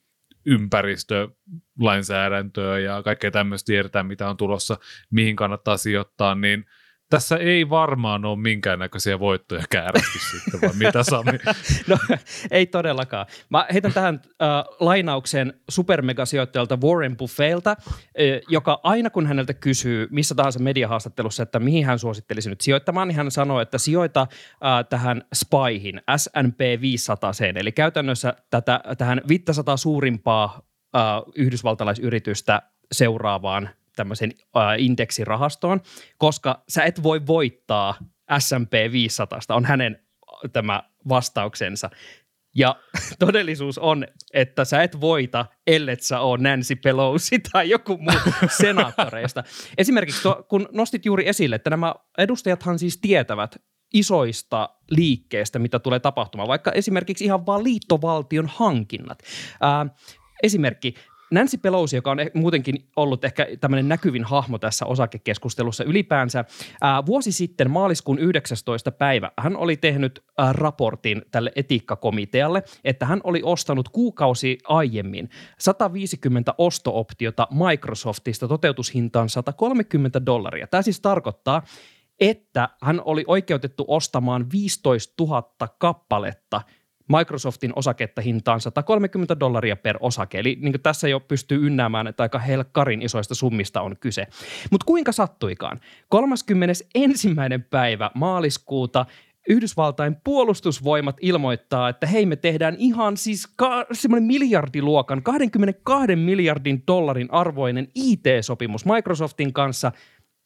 ympäristölainsäädäntöä 0.47 2.79
ja 2.79 3.03
kaikkea 3.03 3.31
tämmöistä 3.31 3.67
tiedetään, 3.67 4.07
mitä 4.07 4.31
on 4.31 4.37
tulossa, 4.37 4.77
mihin 5.11 5.37
kannattaa 5.37 5.77
sijoittaa, 5.77 6.35
niin– 6.35 6.65
tässä 7.11 7.37
ei 7.37 7.71
varmaan 7.71 8.25
ole 8.25 8.39
minkäännäköisiä 8.39 9.19
voittoja 9.19 9.65
käärätty 9.71 10.19
sitten, 10.31 10.61
vai 10.61 10.77
mitä 10.79 11.03
Sami? 11.03 11.39
no 11.87 11.99
ei 12.51 12.67
todellakaan. 12.67 13.27
Mä 13.49 13.67
heitän 13.73 13.93
tähän 13.93 14.21
äh, 14.25 14.49
lainauksen 14.81 15.55
supermegasijoittajalta 15.69 16.79
Warren 16.85 17.17
Buffeilta, 17.17 17.71
äh, 17.71 17.77
joka 18.49 18.81
aina 18.83 19.11
kun 19.11 19.27
häneltä 19.27 19.55
kysyy 19.55 20.09
missä 20.11 20.35
tahansa 20.35 20.59
mediahaastattelussa, 20.59 21.43
että 21.43 21.59
mihin 21.59 21.87
hän 21.87 21.99
suosittelisi 21.99 22.51
nyt 22.51 22.61
sijoittamaan, 22.61 23.09
niin 23.09 23.17
hän 23.17 23.31
sanoo, 23.31 23.61
että 23.61 23.79
sijoita 23.79 24.21
äh, 24.21 24.87
tähän 24.89 25.23
SPYhin, 25.35 26.03
S&P 26.17 26.81
500, 26.81 27.33
eli 27.55 27.73
käytännössä 27.73 28.35
tätä, 28.51 28.81
tähän 28.99 29.21
500 29.29 29.77
suurimpaa 29.77 30.63
äh, 30.97 31.03
yhdysvaltalaisyritystä 31.35 32.63
seuraavaan 32.93 33.71
tämmöisen 34.01 34.33
äh, 34.57 34.63
indeksirahastoon, 34.79 35.81
koska 36.19 36.65
sä 36.69 36.85
et 36.85 37.03
voi 37.03 37.27
voittaa 37.27 37.95
S&P 38.39 38.93
500, 38.93 39.41
on 39.49 39.65
hänen 39.65 39.99
tämä 40.53 40.83
vastauksensa. 41.09 41.91
Ja 42.55 42.77
todellisuus 43.19 43.79
on, 43.79 44.07
että 44.35 44.65
sä 44.65 44.83
et 44.83 45.01
voita, 45.01 45.47
ellet 45.67 46.03
sä 46.03 46.21
ole 46.21 46.39
Nancy 46.39 46.77
Pelosi 46.77 47.39
tai 47.53 47.71
joku 47.71 47.99
muu 47.99 48.49
senaattoreista. 48.59 49.45
Esimerkiksi 49.79 50.23
tuo, 50.23 50.47
kun 50.49 50.69
nostit 50.73 51.07
juuri 51.07 51.29
esille, 51.29 51.57
että 51.57 51.71
nämä 51.71 51.95
edustajathan 52.19 52.79
siis 52.79 52.99
tietävät 52.99 53.57
isoista 53.95 54.69
liikkeestä, 54.91 55.59
mitä 55.59 55.79
tulee 55.79 56.01
tapahtumaan, 56.01 56.49
vaikka 56.49 56.73
esimerkiksi 56.73 57.25
ihan 57.25 57.47
vaan 57.47 57.65
liittovaltion 57.65 58.47
hankinnat. 58.47 59.19
Ää, 59.61 59.87
esimerkki, 60.43 60.95
Nancy 61.31 61.59
Pelosi, 61.59 61.97
joka 61.97 62.11
on 62.11 62.21
eh, 62.21 62.31
muutenkin 62.35 62.89
ollut 62.97 63.25
ehkä 63.25 63.47
tämmöinen 63.61 63.89
näkyvin 63.89 64.25
hahmo 64.25 64.59
tässä 64.59 64.87
osakekeskustelussa 64.87 65.85
ylipäänsä, 65.85 66.45
ää, 66.81 67.07
vuosi 67.07 67.33
sitten 67.33 67.71
maaliskuun 67.71 68.19
19. 68.19 68.93
päivä 68.93 69.31
hän 69.39 69.57
oli 69.57 69.77
tehnyt 69.77 70.25
raportin 70.53 71.23
tälle 71.31 71.53
etiikkakomitealle, 71.57 72.63
että 72.85 73.07
hän 73.07 73.21
oli 73.25 73.41
ostanut 73.45 73.89
kuukausi 73.89 74.59
aiemmin 74.65 75.31
150 75.59 76.55
ostooptiota 76.59 77.49
Microsoftista 77.51 78.49
toteutushintaan 78.49 79.29
130 79.29 80.27
dollaria. 80.27 80.67
Tämä 80.67 80.83
siis 80.83 81.01
tarkoittaa, 81.01 81.63
että 82.21 82.69
hän 82.83 83.03
oli 83.05 83.25
oikeutettu 83.27 83.85
ostamaan 83.89 84.47
15 84.53 85.15
000 85.25 85.69
kappaletta– 85.79 86.61
Microsoftin 87.19 87.73
osaketta 87.77 88.23
hintaan 88.23 88.61
130 88.61 89.41
dollaria 89.41 89.77
per 89.77 89.97
osake. 90.01 90.39
Eli 90.39 90.59
niin 90.61 90.81
tässä 90.83 91.09
jo 91.09 91.21
pystyy 91.21 91.67
ynnäämään, 91.67 92.07
että 92.07 92.23
aika 92.23 92.39
helkkarin 92.39 93.03
isoista 93.03 93.35
summista 93.35 93.81
on 93.81 93.97
kyse. 94.01 94.27
Mutta 94.71 94.85
kuinka 94.85 95.13
sattuikaan? 95.13 95.81
31. 96.09 97.29
päivä 97.71 98.11
maaliskuuta 98.15 99.07
Yhdysvaltain 99.49 100.17
puolustusvoimat 100.25 101.17
ilmoittaa, 101.21 101.89
että 101.89 102.07
hei 102.07 102.27
me 102.27 102.37
tehdään 102.37 102.77
ihan 102.79 103.17
siis 103.17 103.47
ka- 103.57 103.87
semmoinen 103.93 104.27
miljardiluokan, 104.27 105.23
22 105.23 106.17
miljardin 106.17 106.83
dollarin 106.87 107.29
arvoinen 107.31 107.89
IT-sopimus 107.95 108.85
Microsoftin 108.85 109.53
kanssa– 109.53 109.93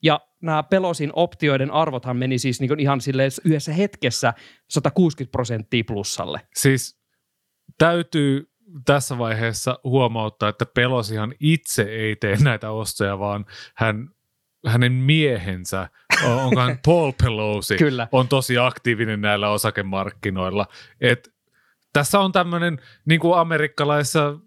ja 0.05 0.21
nämä 0.43 0.63
Pelosin 0.63 1.11
optioiden 1.13 1.71
arvothan 1.71 2.17
meni 2.17 2.39
siis 2.39 2.61
niin 2.61 2.81
ihan 2.81 3.01
silleen 3.01 3.31
yhdessä 3.45 3.73
hetkessä 3.73 4.35
160 4.71 5.33
prosenttia 5.33 5.85
plussalle. 5.87 6.41
Siis 6.55 7.01
täytyy 7.79 8.51
tässä 8.85 9.19
vaiheessa 9.19 9.79
huomauttaa, 9.85 10.49
että 10.49 10.67
Pelosihan 10.67 11.35
itse 11.41 11.83
ei 11.83 12.17
tee 12.17 12.37
näitä 12.43 12.71
ostoja, 12.71 13.19
vaan 13.19 13.47
hän, 13.75 14.09
hänen 14.67 14.93
miehensä, 14.93 15.89
onkohan 16.25 16.79
Paul 16.87 17.13
Pelosi, 17.23 17.77
Kyllä. 17.77 18.09
on 18.13 18.29
tosi 18.29 18.59
aktiivinen 18.59 19.21
näillä 19.21 19.49
osakemarkkinoilla. 19.49 20.67
Et 21.01 21.35
tässä 21.93 22.21
on 22.21 22.33
tämmöinen, 22.33 22.79
niin 23.07 23.21
kuin 23.21 23.39
amerikkalaisessa 23.39 24.39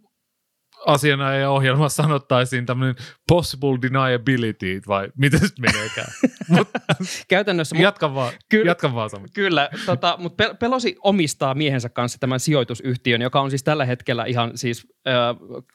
asiana 0.88 1.34
ja 1.34 1.50
ohjelmassa 1.50 2.04
sanottaisiin 2.04 2.66
tämmöinen 2.66 2.96
possible 3.28 3.80
deniability, 3.82 4.82
vai 4.88 5.10
miten 5.18 5.40
se 5.40 5.54
meneekään? 5.60 6.12
Mut, 6.50 6.68
Käytännössä. 7.28 7.76
Jatka 7.80 8.16
vaan, 8.16 8.34
ky- 8.50 8.64
jatka 8.66 8.96
vaan 8.96 9.10
Sami. 9.10 9.28
Kyllä, 9.34 9.70
tota, 9.86 10.16
mutta 10.20 10.56
Pelosi 10.60 10.96
omistaa 11.04 11.56
miehensä 11.56 11.90
kanssa 11.90 12.20
tämän 12.20 12.40
sijoitusyhtiön, 12.40 13.22
joka 13.22 13.42
on 13.42 13.50
siis 13.50 13.64
tällä 13.64 13.86
hetkellä 13.86 14.26
ihan 14.26 14.52
siis 14.56 14.88
äh, 15.08 15.14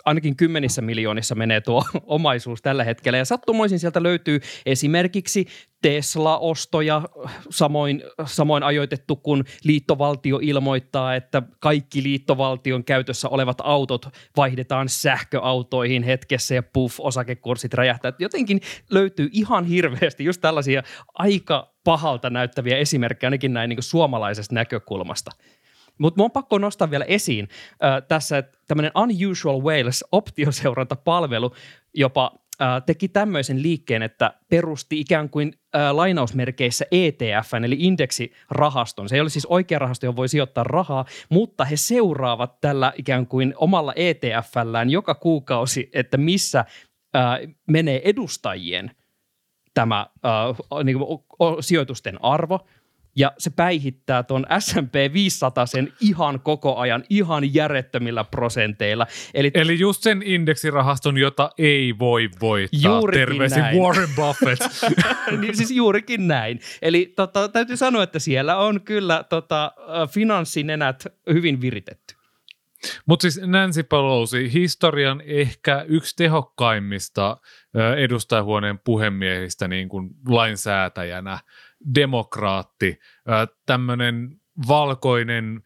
ainakin 0.05 0.37
kymmenissä 0.37 0.83
miljoonissa 0.83 1.35
menee 1.35 1.61
tuo 1.61 1.85
omaisuus 2.07 2.63
tällä 2.63 2.85
hetkellä. 2.85 3.19
Ja 3.19 3.25
sattumoisin 3.25 3.79
sieltä 3.79 4.03
löytyy 4.03 4.41
esimerkiksi 4.67 5.47
Tesla-ostoja, 5.83 7.03
samoin, 7.51 8.03
samoin 8.25 8.63
ajoitettu, 8.63 9.17
kun 9.17 9.45
liittovaltio 9.65 10.39
ilmoittaa, 10.43 11.15
että 11.15 11.43
kaikki 11.61 12.03
liittovaltion 12.03 12.85
käytössä 12.85 13.29
olevat 13.29 13.59
autot 13.65 14.07
vaihdetaan 14.37 14.89
sähköautoihin 14.89 16.03
hetkessä 16.03 16.55
ja 16.55 16.63
puff, 16.63 17.01
osakekurssit 17.01 17.75
räjähtää. 17.75 18.13
Jotenkin 18.19 18.61
löytyy 18.91 19.29
ihan 19.33 19.65
hirveästi 19.65 20.25
just 20.25 20.41
tällaisia 20.41 20.62
aika 21.15 21.75
pahalta 21.85 22.31
näyttäviä 22.31 22.77
esimerkkejä 22.77 23.29
ainakin 23.29 23.53
näin 23.53 23.69
niin 23.69 23.83
suomalaisesta 23.83 24.55
näkökulmasta. 24.55 25.31
Mutta 25.99 26.19
mun 26.19 26.25
on 26.25 26.31
pakko 26.31 26.59
nostaa 26.59 26.91
vielä 26.91 27.05
esiin 27.05 27.49
äh, 27.85 28.03
tässä 28.09 28.43
tämmöinen 28.69 28.93
Unusual 28.97 29.63
Wales 29.63 30.05
optioseurantapalvelu 30.13 31.53
jopa 31.95 32.33
äh, 32.63 32.83
teki 32.87 33.09
tämmöisen 33.09 33.63
liikkeen, 33.63 34.03
että 34.03 34.35
perusti 34.49 35.01
ikään 35.01 35.31
kuin 35.31 35.53
äh, 35.77 35.95
lainausmerkeissä 35.95 36.85
ETF, 36.91 37.55
eli 37.65 37.77
indeksirahaston. 37.79 39.09
Se 39.09 39.15
ei 39.15 39.21
ole 39.21 39.31
siis 39.31 39.47
oikea 39.47 39.79
rahasto, 39.79 40.07
johon 40.07 40.17
voi 40.17 40.29
sijoittaa 40.29 40.65
rahaa, 40.65 41.05
mutta 41.29 41.65
he 41.65 41.77
seuraavat 41.77 42.61
tällä 42.61 42.93
ikään 42.97 43.27
kuin 43.27 43.55
omalla 43.57 43.93
ETFllään 43.97 44.91
joka 44.91 45.15
kuukausi, 45.15 45.91
että 45.93 46.17
missä 46.17 46.59
äh, 46.61 47.55
menee 47.69 48.01
edustajien 48.05 48.91
tämä 49.75 50.07
äh, 50.25 50.85
niin 50.85 50.99
kuin, 50.99 51.21
sijoitusten 51.61 52.25
arvo– 52.25 52.61
ja 53.17 53.33
se 53.39 53.51
päihittää 53.51 54.23
tuon 54.23 54.47
S&P 54.59 55.13
500 55.13 55.67
sen 55.67 55.93
ihan 56.01 56.41
koko 56.41 56.77
ajan, 56.77 57.05
ihan 57.11 57.55
järjettömillä 57.55 58.25
prosenteilla. 58.25 59.07
Eli, 59.35 59.51
Eli 59.55 59.79
just 59.79 60.03
sen 60.03 60.23
indeksirahaston, 60.23 61.19
jota 61.19 61.51
ei 61.59 61.99
voi 61.99 62.29
voittaa. 62.41 62.93
Juurikin 62.93 63.21
Terveisin 63.21 63.59
näin. 63.59 63.79
Warren 63.79 64.09
Buffett. 64.17 64.63
niin 65.41 65.57
siis 65.57 65.71
juurikin 65.71 66.29
näin. 66.29 66.61
Eli 66.83 67.13
tota, 67.17 67.49
täytyy 67.49 67.77
sanoa, 67.77 68.03
että 68.03 68.19
siellä 68.19 68.57
on 68.57 68.81
kyllä 68.81 69.25
tota, 69.29 69.73
finanssinenät 70.11 71.07
hyvin 71.33 71.61
viritetty. 71.61 72.22
Mutta 73.07 73.23
siis 73.23 73.41
Nancy 73.47 73.83
Pelosi, 73.83 74.53
historian 74.53 75.23
ehkä 75.27 75.85
yksi 75.89 76.17
tehokkaimmista 76.17 77.37
edustajahuoneen 77.97 78.79
puhemiehistä 78.79 79.69
niin 79.69 79.89
kuin 79.89 80.11
lainsäätäjänä– 80.29 81.39
demokraatti, 81.95 82.99
tämmöinen 83.67 84.41
valkoinen 84.69 85.63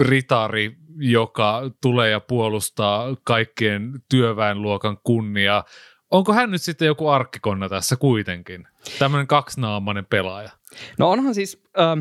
ritari, 0.00 0.76
joka 0.96 1.62
tulee 1.82 2.10
ja 2.10 2.20
puolustaa 2.20 3.16
kaikkien 3.24 3.92
työväenluokan 4.08 4.98
kunniaa. 5.04 5.64
Onko 6.10 6.32
hän 6.32 6.50
nyt 6.50 6.62
sitten 6.62 6.86
joku 6.86 7.08
arkkikonna 7.08 7.68
tässä 7.68 7.96
kuitenkin? 7.96 8.68
Tämmöinen 8.98 9.26
kaksinaamainen 9.26 10.06
pelaaja. 10.06 10.50
No 10.98 11.10
onhan 11.10 11.34
siis, 11.34 11.62
ähm, 11.80 12.00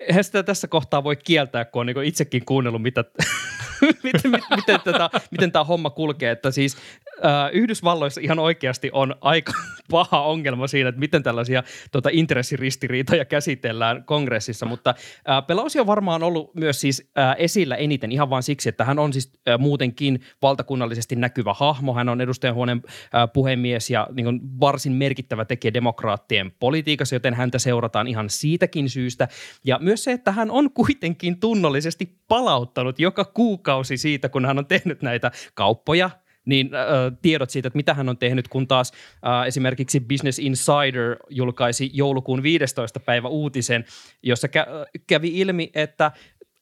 eihän 0.00 0.24
sitä 0.24 0.42
tässä 0.42 0.68
kohtaa 0.68 1.04
voi 1.04 1.16
kieltää, 1.16 1.64
kun 1.64 1.80
on 1.80 1.86
niin 1.86 2.04
itsekin 2.04 2.44
kuunnellut, 2.44 2.82
mitä, 2.82 3.04
miten, 4.12 4.30
miten, 4.30 4.56
miten, 4.56 4.80
tätä, 4.84 5.10
miten 5.30 5.52
tämä 5.52 5.64
homma 5.64 5.90
kulkee. 5.90 6.30
Että 6.30 6.50
siis 6.50 6.76
äh, 7.24 7.50
Yhdysvalloissa 7.52 8.20
ihan 8.20 8.38
oikeasti 8.38 8.90
on 8.92 9.14
aika 9.20 9.52
paha 9.90 10.22
ongelma 10.22 10.66
siinä, 10.66 10.88
että 10.88 11.00
miten 11.00 11.22
tällaisia 11.22 11.62
tota, 11.92 12.08
intressiristiriitoja 12.12 13.24
käsitellään 13.24 14.04
kongressissa, 14.04 14.66
mutta 14.66 14.94
äh, 15.28 15.46
Pelosi 15.46 15.80
on 15.80 15.86
varmaan 15.86 16.22
ollut 16.22 16.54
myös 16.54 16.80
siis 16.80 17.10
äh, 17.18 17.34
esillä 17.38 17.76
eniten 17.76 18.12
ihan 18.12 18.30
vain 18.30 18.42
siksi, 18.42 18.68
että 18.68 18.84
hän 18.84 18.98
on 18.98 19.12
siis 19.12 19.32
äh, 19.48 19.58
muutenkin 19.58 20.20
valtakunnallisesti 20.42 21.16
näkyvä 21.16 21.54
hahmo. 21.54 21.94
Hän 21.94 22.08
on 22.08 22.20
edustajanhuoneen 22.20 22.82
äh, 22.86 23.28
puhemies 23.32 23.90
ja 23.90 24.06
niin 24.12 24.24
kuin, 24.24 24.40
varsin 24.60 24.92
merkittävä 24.92 25.44
tekijä 25.44 25.74
demokraattien 25.74 26.52
politiikassa, 26.60 27.14
joten 27.14 27.34
häntä 27.34 27.58
seurataan 27.58 28.06
ihan 28.06 28.30
siitäkin 28.30 28.88
syystä. 28.90 29.28
Ja 29.64 29.78
myös 29.82 30.04
se, 30.04 30.12
että 30.12 30.32
hän 30.32 30.50
on 30.50 30.70
kuitenkin 30.72 31.40
tunnollisesti 31.40 32.20
palauttanut 32.28 32.98
joka 32.98 33.24
kuukausi 33.24 33.89
siitä, 33.96 34.28
kun 34.28 34.46
hän 34.46 34.58
on 34.58 34.66
tehnyt 34.66 35.02
näitä 35.02 35.30
kauppoja, 35.54 36.10
niin 36.44 36.70
äh, 36.74 37.18
tiedot 37.22 37.50
siitä, 37.50 37.68
että 37.68 37.76
mitä 37.76 37.94
hän 37.94 38.08
on 38.08 38.18
tehnyt, 38.18 38.48
kun 38.48 38.68
taas 38.68 38.92
äh, 38.92 39.46
esimerkiksi 39.46 40.00
Business 40.00 40.38
Insider 40.38 41.16
julkaisi 41.30 41.90
joulukuun 41.92 42.42
15. 42.42 43.00
päivä 43.00 43.28
uutisen, 43.28 43.84
jossa 44.22 44.48
kä- 44.48 45.00
kävi 45.06 45.38
ilmi, 45.38 45.70
että 45.74 46.12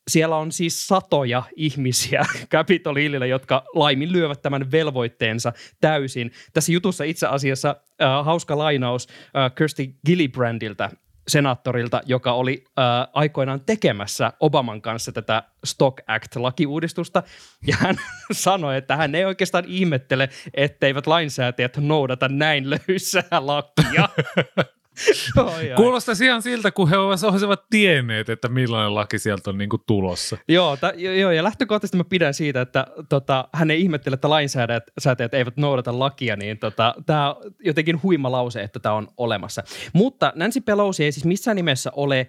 siellä 0.09 0.37
on 0.37 0.53
siis 0.53 0.87
satoja 0.87 1.43
ihmisiä 1.57 2.25
Capitol 2.55 2.95
Hillillä, 2.95 3.27
jotka 3.27 3.65
laiminlyövät 3.75 4.43
tämän 4.43 4.71
velvoitteensa 4.71 5.53
täysin. 5.81 6.33
Tässä 6.53 6.73
jutussa 6.73 7.05
itse 7.05 7.27
asiassa 7.27 7.77
äh, 8.03 8.25
hauska 8.25 8.59
lainaus 8.59 9.09
äh, 9.09 9.55
Kirsty 9.55 9.95
Gillibrandilta, 10.07 10.91
senaattorilta, 11.29 12.01
joka 12.07 12.33
oli 12.33 12.65
äh, 12.79 12.85
aikoinaan 13.13 13.61
tekemässä 13.67 14.33
Obaman 14.41 14.83
kanssa 14.83 15.13
tätä 15.13 15.43
Stock 15.65 15.99
Act-lakiuudistusta, 16.07 17.23
ja 17.67 17.77
hän 17.79 17.97
sanoi, 18.33 18.77
että 18.77 18.97
hän 18.97 19.15
ei 19.15 19.25
oikeastaan 19.25 19.65
ihmettele, 19.67 20.29
etteivät 20.55 21.07
lainsäätäjät 21.07 21.77
noudata 21.77 22.29
näin 22.29 22.71
löysää 22.71 23.41
lakia. 23.41 24.09
Kuulostaisi 25.76 26.25
ihan 26.25 26.43
siltä, 26.43 26.71
kun 26.71 26.90
he 26.90 26.97
olisivat 26.97 27.64
tienneet, 27.71 28.28
että 28.28 28.49
millainen 28.49 28.95
laki 28.95 29.19
sieltä 29.19 29.50
on 29.50 29.59
niin 29.59 29.71
kuin 29.71 29.83
tulossa. 29.87 30.38
Joo, 30.49 30.76
ta, 30.76 30.93
joo, 30.97 31.31
ja 31.31 31.45
lähtökohtaisesti 31.45 31.97
mä 31.97 32.05
pidän 32.05 32.35
siitä, 32.35 32.61
että 32.61 32.87
tota, 33.09 33.49
hän 33.52 33.71
ei 33.71 33.81
ihmettele, 33.81 34.14
että 34.14 34.31
lainsäätäjät 34.31 35.35
eivät 35.35 35.57
noudata 35.57 35.99
lakia, 35.99 36.37
niin 36.37 36.59
tota, 36.59 36.95
tämä 37.07 37.35
on 37.35 37.37
jotenkin 37.64 38.02
huima 38.02 38.33
lause, 38.33 38.62
että 38.62 38.81
tämä 38.81 38.95
on 38.95 39.09
olemassa. 39.17 39.62
Mutta 39.93 40.33
Nancy 40.35 40.61
Pelosi 40.61 41.05
ei 41.05 41.12
siis 41.12 41.25
missään 41.25 41.57
nimessä 41.57 41.90
ole 41.95 42.26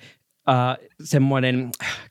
äh, 0.49 0.55
semmoinen 1.03 1.69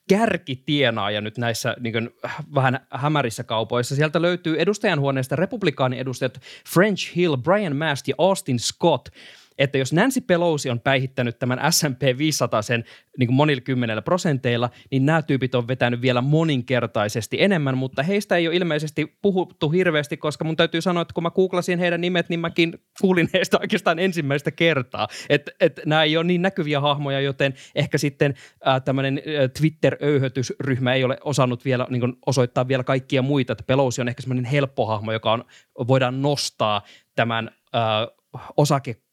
kärkitienaaja 0.08 1.20
nyt 1.20 1.38
näissä 1.38 1.76
niin 1.80 1.92
kuin, 1.92 2.10
vähän 2.54 2.80
hämärissä 2.90 3.44
kaupoissa. 3.44 3.96
Sieltä 3.96 4.22
löytyy 4.22 4.60
edustajanhuoneesta 4.60 5.36
republikaaniedustajat 5.36 6.40
French 6.72 7.16
Hill, 7.16 7.36
Brian 7.36 7.76
Mast 7.76 8.08
ja 8.08 8.14
Austin 8.18 8.58
Scott– 8.58 9.08
että 9.58 9.78
jos 9.78 9.92
Nancy 9.92 10.20
Pelosi 10.20 10.70
on 10.70 10.80
päihittänyt 10.80 11.38
tämän 11.38 11.72
S&P 11.72 12.18
500 12.18 12.62
sen 12.62 12.84
niin 13.18 13.34
monilla 13.34 13.60
kymmenellä 13.60 14.02
prosenteilla, 14.02 14.70
niin 14.90 15.06
nämä 15.06 15.22
tyypit 15.22 15.54
on 15.54 15.68
vetänyt 15.68 16.02
vielä 16.02 16.20
moninkertaisesti 16.20 17.42
enemmän, 17.42 17.78
mutta 17.78 18.02
heistä 18.02 18.36
ei 18.36 18.48
ole 18.48 18.56
ilmeisesti 18.56 19.18
puhuttu 19.22 19.70
hirveästi, 19.70 20.16
koska 20.16 20.44
mun 20.44 20.56
täytyy 20.56 20.80
sanoa, 20.80 21.02
että 21.02 21.14
kun 21.14 21.22
mä 21.22 21.30
googlasin 21.30 21.78
heidän 21.78 22.00
nimet, 22.00 22.28
niin 22.28 22.40
mäkin 22.40 22.78
kuulin 23.00 23.28
heistä 23.32 23.58
oikeastaan 23.60 23.98
ensimmäistä 23.98 24.50
kertaa. 24.50 25.08
Että 25.28 25.52
et 25.61 25.80
nämä 25.87 26.02
ei 26.02 26.16
ole 26.16 26.24
niin 26.24 26.42
näkyviä 26.42 26.80
hahmoja, 26.80 27.20
joten 27.20 27.54
ehkä 27.74 27.98
sitten 27.98 28.35
äh, 28.66 28.83
tämmöinen 28.83 29.18
äh, 29.18 29.50
Twitter-öyhötysryhmä 29.59 30.94
ei 30.94 31.04
ole 31.04 31.18
osannut 31.24 31.64
vielä 31.64 31.87
niin 31.90 32.00
kuin 32.00 32.16
osoittaa 32.26 32.68
vielä 32.68 32.85
kaikkia 32.85 33.22
muita, 33.22 33.52
että 33.52 33.64
Pelosi 33.66 34.00
on 34.00 34.09
ehkä 34.09 34.22
semmoinen 34.22 34.44
helppo 34.44 34.87
hahmo, 34.87 35.12
joka 35.12 35.33
on, 35.33 35.44
voidaan 35.88 36.22
nostaa 36.22 36.83
tämän 37.14 37.50
äh, 37.74 37.83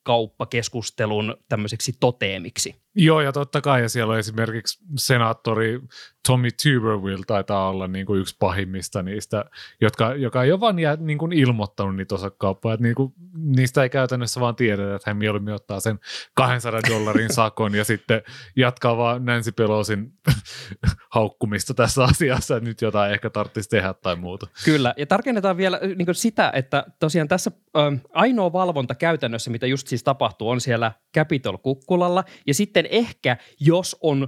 osakekauppakeskustelun 0.05 1.37
tämmöiseksi 1.49 1.93
toteemiksi. 1.99 2.84
Joo, 2.95 3.21
ja 3.21 3.31
totta 3.31 3.61
kai, 3.61 3.81
ja 3.81 3.89
siellä 3.89 4.13
on 4.13 4.19
esimerkiksi 4.19 4.79
senaattori 4.97 5.79
Tommy 6.27 6.49
Tuberville 6.63 7.23
taitaa 7.27 7.69
olla 7.69 7.87
niin 7.87 8.05
kuin 8.05 8.21
yksi 8.21 8.35
pahimmista 8.39 9.03
niistä, 9.03 9.45
jotka, 9.81 10.13
joka 10.13 10.43
ei 10.43 10.51
ole 10.51 10.59
vaan 10.59 10.79
jää, 10.79 10.97
niin 10.99 11.17
kuin 11.17 11.33
ilmoittanut 11.33 11.95
niitä 11.95 12.15
osakauppaa, 12.15 12.73
että 12.73 12.83
niin 12.83 12.95
kuin, 12.95 13.13
niistä 13.33 13.83
ei 13.83 13.89
käytännössä 13.89 14.39
vaan 14.39 14.55
tiedetä, 14.55 14.95
että 14.95 15.09
hän 15.09 15.17
mieluummin 15.17 15.53
ottaa 15.53 15.79
sen 15.79 15.99
200 16.35 16.79
dollarin 16.89 17.33
sakon 17.33 17.75
ja 17.75 17.83
sitten 17.83 18.21
jatkaa 18.55 18.97
vaan 18.97 19.25
Nancy 19.25 19.51
Pelosin 19.51 20.13
haukkumista 21.15 21.73
tässä 21.73 22.03
asiassa, 22.03 22.57
että 22.57 22.69
nyt 22.69 22.81
jotain 22.81 23.13
ehkä 23.13 23.29
tarvitsisi 23.29 23.69
tehdä 23.69 23.93
tai 23.93 24.15
muuta. 24.15 24.47
Kyllä, 24.65 24.93
ja 24.97 25.05
tarkennetaan 25.05 25.57
vielä 25.57 25.79
niin 25.95 26.05
kuin 26.05 26.15
sitä, 26.15 26.51
että 26.55 26.85
tosiaan 26.99 27.27
tässä 27.27 27.51
ö, 27.77 27.79
ainoa 28.13 28.53
valvonta 28.53 28.95
käytännössä, 28.95 29.51
mitä 29.51 29.67
just 29.67 29.87
siis 29.87 30.03
tapahtuu, 30.03 30.49
on 30.49 30.61
siellä 30.61 30.91
Capitol-kukkulalla, 31.17 32.23
ja 32.47 32.53
sitten 32.53 32.84
ehkä, 32.91 33.37
jos 33.59 33.97
on 34.01 34.27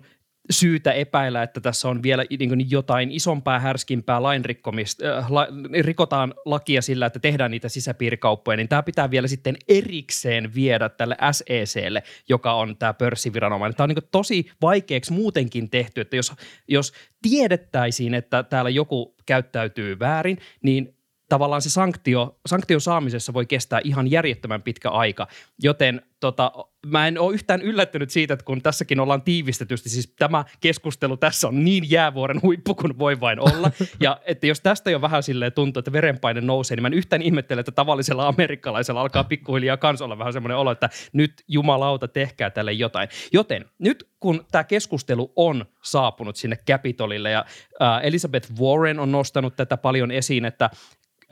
syytä 0.50 0.92
epäillä, 0.92 1.44
että 1.44 1.62
tässä 1.62 1.90
on 1.90 2.04
vielä 2.04 2.24
niin 2.30 2.72
jotain 2.72 3.12
isompaa, 3.12 3.60
härskimpää 3.60 4.24
lainrikkomista, 4.24 5.18
äh, 5.18 5.32
la, 5.32 5.48
rikotaan 5.82 6.34
lakia 6.46 6.82
sillä, 6.82 7.06
että 7.06 7.20
tehdään 7.20 7.52
niitä 7.52 7.70
sisäpiirikauppoja, 7.70 8.58
niin 8.58 8.68
tämä 8.68 8.84
pitää 8.84 9.12
vielä 9.12 9.28
sitten 9.28 9.58
erikseen 9.68 10.56
viedä 10.56 10.90
tälle 10.90 11.18
SEClle, 11.32 12.04
joka 12.30 12.54
on 12.54 12.78
tämä 12.78 12.94
pörssiviranomainen. 12.94 13.76
Tämä 13.76 13.86
on 13.86 13.90
niin 13.90 14.10
tosi 14.12 14.52
vaikeaksi 14.62 15.14
muutenkin 15.14 15.70
tehty, 15.70 16.02
että 16.02 16.16
jos, 16.16 16.34
jos 16.68 16.94
tiedettäisiin, 17.22 18.14
että 18.14 18.44
täällä 18.44 18.70
joku 18.70 19.16
käyttäytyy 19.26 20.00
väärin, 20.00 20.38
niin 20.62 20.97
tavallaan 21.30 21.62
se 21.62 21.70
sanktio, 21.70 22.40
sanktion 22.46 22.82
saamisessa 22.82 23.34
voi 23.34 23.46
kestää 23.46 23.82
ihan 23.84 24.12
järjettömän 24.12 24.62
pitkä 24.62 24.90
aika, 24.90 25.28
joten 25.60 26.02
tota, 26.20 26.52
mä 26.86 27.08
en 27.08 27.20
ole 27.20 27.34
yhtään 27.34 27.62
yllättynyt 27.62 28.10
siitä, 28.10 28.34
että 28.34 28.44
kun 28.44 28.62
tässäkin 28.62 29.00
ollaan 29.00 29.22
tiivistetysti, 29.22 29.90
siis 29.90 30.14
tämä 30.20 30.46
keskustelu 30.60 31.18
tässä 31.18 31.48
on 31.48 31.64
niin 31.66 31.92
jäävuoren 31.92 32.42
huippu 32.42 32.76
kuin 32.76 33.00
voi 33.00 33.20
vain 33.20 33.40
olla, 33.40 33.72
ja 34.00 34.20
että 34.26 34.48
jos 34.48 34.62
tästä 34.62 34.92
jo 34.92 35.02
vähän 35.02 35.24
silleen 35.24 35.54
tuntuu, 35.54 35.80
että 35.80 35.92
verenpaine 35.92 36.42
nousee, 36.42 36.76
niin 36.76 36.82
mä 36.82 36.88
en 36.88 36.94
yhtään 36.94 37.22
ihmettele, 37.22 37.60
että 37.60 37.72
tavallisella 37.72 38.28
amerikkalaisella 38.28 39.02
alkaa 39.02 39.24
pikkuhiljaa 39.24 39.78
kans 39.78 40.02
olla 40.02 40.18
vähän 40.18 40.34
semmoinen 40.34 40.58
olo, 40.58 40.72
että 40.72 40.90
nyt 41.14 41.44
jumalauta, 41.48 42.08
tehkää 42.08 42.50
tälle 42.50 42.72
jotain. 42.72 43.10
Joten 43.34 43.66
nyt 43.80 44.10
kun 44.20 44.46
tämä 44.52 44.64
keskustelu 44.64 45.34
on 45.36 45.66
saapunut 45.84 46.36
sinne 46.36 46.58
Capitolille, 46.70 47.32
ja 47.32 47.46
äh, 47.82 48.06
Elizabeth 48.06 48.52
Warren 48.60 49.00
on 49.00 49.12
nostanut 49.12 49.56
tätä 49.56 49.78
paljon 49.78 50.12
esiin, 50.12 50.46
että 50.46 50.70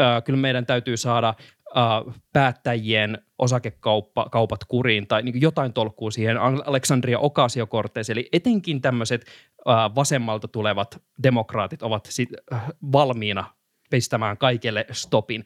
äh, 0.01 0.23
kyllä 0.23 0.39
meidän 0.39 0.65
täytyy 0.65 0.97
saada 0.97 1.33
äh, 1.77 2.15
päättäjien 2.33 3.17
osakekaupat 3.39 4.63
kuriin 4.67 5.07
tai 5.07 5.23
niin 5.23 5.41
jotain 5.41 5.73
tolkkuu 5.73 6.11
siihen 6.11 6.37
Alexandria 6.65 7.19
ocasio 7.19 7.67
eli 8.11 8.29
etenkin 8.31 8.81
tämmöiset 8.81 9.25
äh, 9.69 9.95
vasemmalta 9.95 10.47
tulevat 10.47 11.01
demokraatit 11.23 11.83
ovat 11.83 12.05
sit, 12.09 12.29
äh, 12.53 12.67
valmiina 12.91 13.53
pistämään 13.89 14.37
kaikille 14.37 14.85
stopin. 14.91 15.45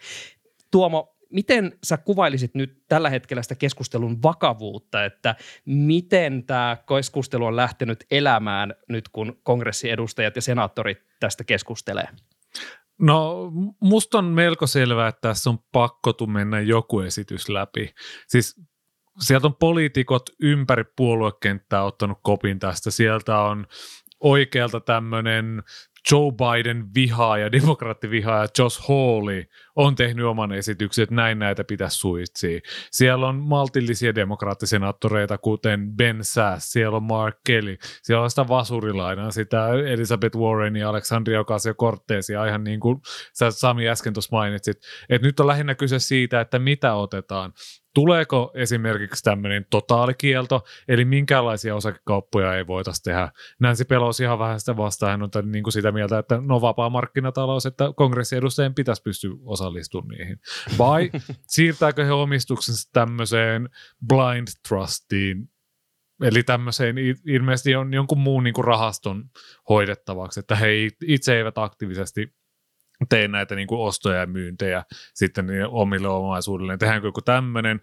Tuomo, 0.72 1.16
miten 1.30 1.78
sä 1.84 1.98
kuvailisit 1.98 2.56
nyt 2.56 2.84
tällä 2.88 3.10
hetkellä 3.10 3.44
sitä 3.44 3.56
keskustelun 3.56 4.24
vakavuutta, 4.24 5.06
että 5.06 5.36
miten 5.66 6.44
tämä 6.44 6.78
keskustelu 6.88 7.46
on 7.46 7.56
lähtenyt 7.56 8.06
elämään 8.12 8.74
nyt, 8.90 9.10
kun 9.10 9.40
kongressiedustajat 9.44 10.36
ja 10.36 10.42
senaattorit 10.42 10.98
tästä 11.20 11.44
keskustelee? 11.44 12.08
No 13.00 13.52
musta 13.80 14.18
on 14.18 14.26
melko 14.26 14.68
selvää, 14.68 15.08
että 15.08 15.22
tässä 15.22 15.50
on 15.50 15.60
pakko 15.72 16.14
mennä 16.28 16.60
joku 16.60 17.00
esitys 17.00 17.50
läpi. 17.50 17.94
Siis 18.28 18.62
sieltä 19.20 19.48
on 19.48 19.56
poliitikot 19.56 20.30
ympäri 20.42 20.84
puoluekenttää 20.96 21.84
ottanut 21.84 22.18
kopin 22.22 22.60
tästä. 22.60 22.92
Sieltä 22.92 23.40
on 23.40 23.68
oikealta 24.20 24.80
tämmöinen 24.80 25.64
Joe 26.12 26.32
Biden 26.32 26.94
vihaaja, 26.96 27.52
demokraattivihaaja 27.52 28.48
Josh 28.58 28.88
Hawley 28.90 29.44
on 29.80 29.96
tehnyt 29.96 30.26
oman 30.26 30.52
esityksen, 30.52 31.04
että 31.04 31.16
näin 31.16 31.40
näitä 31.40 31.64
pitäisi 31.64 31.98
suitsia. 31.98 32.60
Siellä 32.92 33.28
on 33.28 33.36
maltillisia 33.36 34.16
demokraattisenaattoreita, 34.16 35.38
kuten 35.38 35.96
Ben 35.96 36.20
Sass, 36.22 36.72
siellä 36.72 36.98
on 36.98 37.04
Mark 37.04 37.38
Kelly, 37.46 37.78
siellä 38.04 38.24
on 38.24 38.30
sitä 38.30 38.48
vasurilainaa, 38.48 39.32
sitä 39.32 39.68
Elizabeth 39.70 40.38
Warren 40.38 40.76
ja 40.76 40.90
Alexandria 40.90 41.42
Ocasio-Cortezia, 41.42 42.48
ihan 42.48 42.64
niin 42.64 42.80
kuin 42.80 43.02
sä 43.34 43.52
Sami 43.52 43.90
äsken 43.90 44.14
tuossa 44.14 44.36
mainitsit. 44.36 44.78
Että 45.10 45.28
nyt 45.28 45.40
on 45.40 45.48
lähinnä 45.48 45.76
kyse 45.76 46.00
siitä, 46.00 46.42
että 46.42 46.60
mitä 46.60 46.94
otetaan. 46.94 47.54
Tuleeko 47.94 48.52
esimerkiksi 48.56 49.24
tämmöinen 49.24 49.66
totaalikielto, 49.70 50.62
eli 50.88 51.06
minkälaisia 51.06 51.76
osakekauppoja 51.76 52.56
ei 52.56 52.68
voitaisiin 52.68 53.04
tehdä. 53.04 53.32
Nancy 53.60 53.86
Pelosi 53.86 54.24
ihan 54.24 54.40
vähän 54.40 54.60
sitä 54.60 54.78
vastaan, 54.78 55.12
hän 55.12 55.22
on 55.24 55.52
niin 55.52 55.64
kuin 55.64 55.74
sitä 55.74 55.92
mieltä, 55.92 56.18
että 56.18 56.42
no 56.46 56.62
vapaa 56.62 56.90
markkinatalous, 56.90 57.66
että 57.66 57.94
kongressiedustajien 57.96 58.76
pitäisi 58.76 59.02
pystyä 59.02 59.32
osallistumaan 59.46 59.69
niihin. 60.10 60.40
Vai 60.78 61.12
siirtääkö 61.48 62.06
he 62.06 62.12
omistuksensa 62.12 62.90
tämmöiseen 62.94 63.70
blind 64.08 64.48
trustiin, 64.68 65.50
eli 66.22 66.44
tämmöiseen 66.44 66.96
ilmeisesti 67.28 67.76
on 67.76 67.94
jonkun 67.94 68.20
muun 68.20 68.44
niin 68.44 68.54
kuin 68.54 68.66
rahaston 68.66 69.30
hoidettavaksi, 69.70 70.40
että 70.40 70.56
he 70.56 70.68
itse 71.06 71.38
eivät 71.38 71.58
aktiivisesti 71.58 72.40
tee 73.10 73.28
näitä 73.28 73.56
niin 73.56 73.68
kuin 73.68 73.82
ostoja 73.82 74.20
ja 74.20 74.28
myyntejä 74.28 74.84
sitten 75.14 75.48
niin 75.48 75.68
omille 75.68 76.08
omaisuudelle. 76.08 76.78
Tehdäänkö 76.78 77.08
joku 77.08 77.22
tämmöinen? 77.22 77.82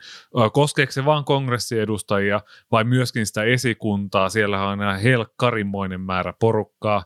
Koskeeko 0.52 0.92
se 0.92 1.04
vain 1.04 1.24
kongressiedustajia 1.24 2.40
vai 2.70 2.84
myöskin 2.84 3.26
sitä 3.26 3.42
esikuntaa? 3.42 4.28
Siellä 4.28 4.62
on 4.62 4.68
aina 4.68 4.96
helkkarimoinen 4.96 6.00
määrä 6.00 6.32
porukkaa. 6.40 7.04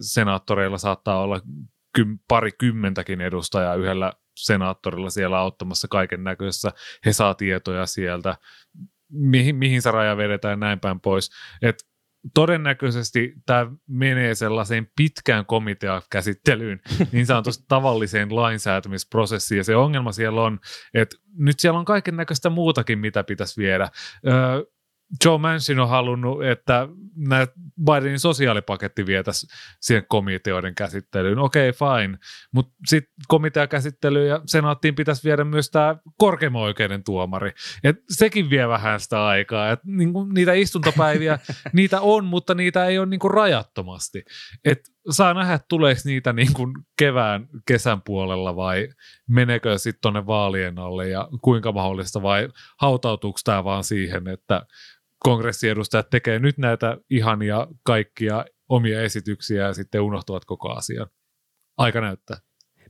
Senaattoreilla 0.00 0.78
saattaa 0.78 1.20
olla 1.20 1.40
pari 2.28 2.50
kymmentäkin 2.58 3.20
edustajaa 3.20 3.74
yhdellä 3.74 4.12
senaattorilla 4.36 5.10
siellä 5.10 5.38
auttamassa 5.38 5.88
kaiken 5.88 6.24
näköisessä. 6.24 6.72
He 7.06 7.12
saa 7.12 7.34
tietoja 7.34 7.86
sieltä, 7.86 8.36
mihin, 9.12 9.56
mihin 9.56 9.82
se 9.82 9.90
raja 9.90 10.16
vedetään 10.16 10.60
näin 10.60 10.80
päin 10.80 11.00
pois. 11.00 11.30
Et 11.62 11.88
todennäköisesti 12.34 13.34
tämä 13.46 13.66
menee 13.88 14.34
sellaiseen 14.34 14.90
pitkään 14.96 15.46
komiteakäsittelyyn, 15.46 16.80
niin 17.12 17.26
sanotusti 17.26 17.64
tavalliseen 17.68 18.36
lainsäätämisprosessiin. 18.36 19.56
Ja 19.56 19.64
se 19.64 19.76
ongelma 19.76 20.12
siellä 20.12 20.42
on, 20.42 20.60
että 20.94 21.16
nyt 21.36 21.60
siellä 21.60 21.78
on 21.78 21.84
kaiken 21.84 22.16
näköistä 22.16 22.50
muutakin, 22.50 22.98
mitä 22.98 23.24
pitäisi 23.24 23.60
viedä. 23.60 23.88
Öö, 24.26 24.64
Joe 25.24 25.38
Manchin 25.38 25.80
on 25.80 25.88
halunnut, 25.88 26.44
että 26.44 26.88
Bidenin 27.84 28.20
sosiaalipaketti 28.20 29.06
vietäisiin 29.06 29.50
siihen 29.80 30.04
komiteoiden 30.08 30.74
käsittelyyn. 30.74 31.38
Okei, 31.38 31.68
okay, 31.68 31.78
fine. 31.78 32.18
Mutta 32.52 32.72
sitten 32.86 33.12
komiteakäsittelyyn 33.28 34.28
ja 34.28 34.40
senaattiin 34.46 34.94
pitäisi 34.94 35.24
viedä 35.24 35.44
myös 35.44 35.70
tämä 35.70 35.96
korkeimman 36.18 36.62
oikeuden 36.62 37.04
tuomari. 37.04 37.52
Et 37.84 37.96
sekin 38.08 38.50
vie 38.50 38.68
vähän 38.68 39.00
sitä 39.00 39.26
aikaa. 39.26 39.70
Et 39.70 39.80
niinku, 39.84 40.24
niitä 40.24 40.52
istuntopäiviä, 40.52 41.38
niitä 41.72 42.00
on, 42.00 42.24
mutta 42.24 42.54
niitä 42.54 42.86
ei 42.86 42.98
ole 42.98 43.06
niinku 43.06 43.28
rajattomasti. 43.28 44.24
Et 44.64 44.80
saa 45.10 45.34
nähdä, 45.34 45.60
tuleeko 45.68 46.00
niitä 46.04 46.32
niinku 46.32 46.72
kevään, 46.98 47.48
kesän 47.66 48.02
puolella 48.02 48.56
vai 48.56 48.88
menekö 49.28 49.78
sitten 49.78 50.00
tuonne 50.02 50.26
vaalien 50.26 50.78
alle 50.78 51.08
ja 51.08 51.28
kuinka 51.42 51.72
mahdollista 51.72 52.22
vai 52.22 52.48
hautautuuko 52.80 53.38
tämä 53.44 53.64
vaan 53.64 53.84
siihen, 53.84 54.28
että 54.28 54.66
kongressiedustajat 55.18 56.10
tekee 56.10 56.38
nyt 56.38 56.58
näitä 56.58 56.96
ihania 57.10 57.66
kaikkia 57.82 58.44
omia 58.68 59.02
esityksiä 59.02 59.66
ja 59.66 59.74
sitten 59.74 60.00
unohtuvat 60.00 60.44
koko 60.44 60.72
asian. 60.72 61.06
Aika 61.76 62.00
näyttää. 62.00 62.36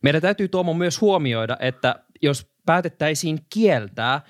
Meidän 0.03 0.23
täytyy 0.23 0.49
Tuomo 0.49 0.75
myös 0.75 1.01
huomioida, 1.01 1.57
että 1.61 2.05
jos 2.23 2.51
päätettäisiin 2.67 3.39
kieltää 3.53 4.21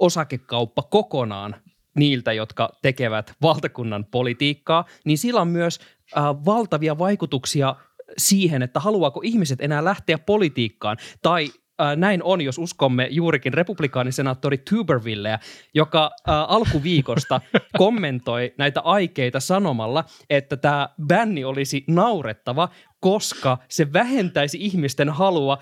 osakekauppa 0.00 0.82
kokonaan 0.82 1.56
niiltä, 1.96 2.32
jotka 2.32 2.70
tekevät 2.82 3.32
valtakunnan 3.42 4.04
politiikkaa, 4.04 4.84
niin 5.04 5.18
sillä 5.18 5.40
on 5.40 5.48
myös 5.48 5.80
äh, 6.16 6.24
valtavia 6.24 6.98
vaikutuksia 6.98 7.76
siihen, 8.18 8.62
että 8.62 8.80
haluaako 8.80 9.20
ihmiset 9.24 9.60
enää 9.60 9.84
lähteä 9.84 10.18
politiikkaan 10.18 10.96
tai 11.22 11.48
äh, 11.80 11.96
näin 11.96 12.22
on, 12.22 12.40
jos 12.40 12.58
uskomme 12.58 13.08
juurikin 13.10 13.54
republikaanisenaattori 13.54 14.58
Tubervilleä, 14.58 15.38
joka 15.74 16.04
äh, 16.04 16.34
alkuviikosta 16.48 17.40
kommentoi 17.78 18.54
näitä 18.58 18.80
aikeita 18.80 19.40
sanomalla, 19.40 20.04
että 20.30 20.56
tämä 20.56 20.88
bänni 21.06 21.44
olisi 21.44 21.84
naurettava, 21.88 22.68
koska 23.00 23.58
se 23.68 23.92
vähentäisi 23.92 24.58
ihmisten 24.60 25.08
halua 25.08 25.58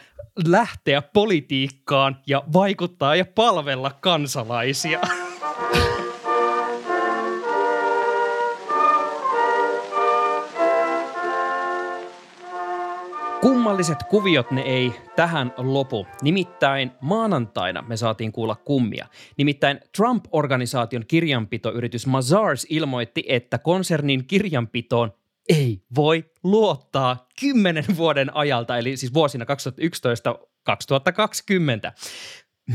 lähteä 0.46 1.02
politiikkaan 1.02 2.16
ja 2.26 2.42
vaikuttaa 2.52 3.16
ja 3.16 3.24
palvella 3.24 3.90
kansalaisia. 4.00 5.00
Kummalliset 13.74 14.02
kuviot 14.02 14.50
ne 14.50 14.60
ei 14.60 14.92
tähän 15.16 15.52
lopu. 15.56 16.06
Nimittäin 16.22 16.90
maanantaina 17.00 17.82
me 17.82 17.96
saatiin 17.96 18.32
kuulla 18.32 18.56
kummia. 18.56 19.06
Nimittäin 19.36 19.80
Trump-organisaation 19.96 21.04
kirjanpitoyritys 21.08 22.06
Mazars 22.06 22.66
ilmoitti, 22.70 23.24
että 23.28 23.58
konsernin 23.58 24.26
kirjanpitoon 24.26 25.12
ei 25.48 25.82
voi 25.94 26.24
luottaa 26.42 27.26
kymmenen 27.40 27.84
vuoden 27.96 28.36
ajalta, 28.36 28.78
eli 28.78 28.96
siis 28.96 29.14
vuosina 29.14 29.44
2011-2020. 29.44 29.48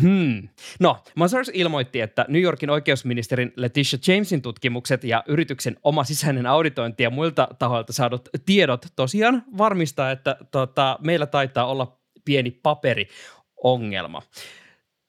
Hmm. 0.01 0.49
No, 0.79 0.97
Mazars 1.15 1.51
ilmoitti, 1.53 2.01
että 2.01 2.25
New 2.27 2.41
Yorkin 2.41 2.69
oikeusministerin 2.69 3.53
Letitia 3.55 3.99
Jamesin 4.07 4.41
tutkimukset 4.41 5.03
ja 5.03 5.23
yrityksen 5.27 5.77
oma 5.83 6.03
sisäinen 6.03 6.45
auditointi 6.45 7.03
ja 7.03 7.09
muilta 7.09 7.47
tahoilta 7.59 7.93
saadut 7.93 8.29
tiedot 8.45 8.85
tosiaan 8.95 9.43
varmistaa, 9.57 10.11
että 10.11 10.35
tota, 10.51 10.99
meillä 11.01 11.25
taitaa 11.25 11.65
olla 11.65 11.99
pieni 12.25 12.51
paperiongelma. 12.51 14.21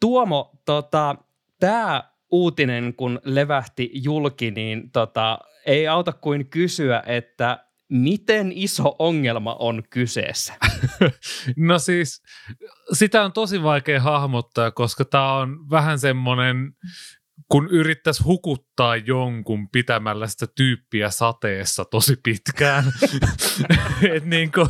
Tuomo, 0.00 0.50
tota, 0.64 1.16
tämä 1.60 2.04
uutinen 2.30 2.94
kun 2.94 3.20
levähti 3.24 3.90
julki, 3.94 4.50
niin 4.50 4.90
tota, 4.90 5.38
ei 5.66 5.88
auta 5.88 6.12
kuin 6.12 6.46
kysyä, 6.46 7.02
että 7.06 7.64
miten 7.90 8.52
iso 8.54 8.96
ongelma 8.98 9.56
on 9.58 9.82
kyseessä? 9.90 10.54
no 11.56 11.78
siis 11.78 12.22
sitä 12.92 13.22
on 13.22 13.32
tosi 13.32 13.62
vaikea 13.62 14.00
hahmottaa, 14.00 14.70
koska 14.70 15.04
tämä 15.04 15.32
on 15.32 15.70
vähän 15.70 15.98
semmoinen, 15.98 16.72
kun 17.48 17.68
yrittäisi 17.70 18.22
hukuttaa 18.22 18.96
jonkun 18.96 19.68
pitämällä 19.70 20.26
sitä 20.26 20.46
tyyppiä 20.56 21.10
sateessa 21.10 21.84
tosi 21.84 22.16
pitkään. 22.22 22.84
Et 24.14 24.24
niin 24.24 24.52
kuin, 24.52 24.68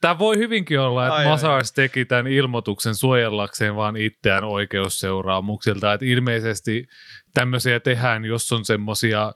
tämä 0.00 0.18
voi 0.18 0.38
hyvinkin 0.38 0.80
olla, 0.80 1.06
että 1.06 1.28
Masars 1.28 1.72
teki 1.72 2.04
tämän 2.04 2.26
ilmoituksen 2.26 2.94
suojellakseen 2.94 3.76
vaan 3.76 3.96
itseään 3.96 4.44
oikeusseuraamuksilta. 4.44 5.92
Et 5.92 6.02
ilmeisesti 6.02 6.86
tämmöisiä 7.34 7.80
tehdään, 7.80 8.24
jos 8.24 8.52
on 8.52 8.64
semmoisia 8.64 9.32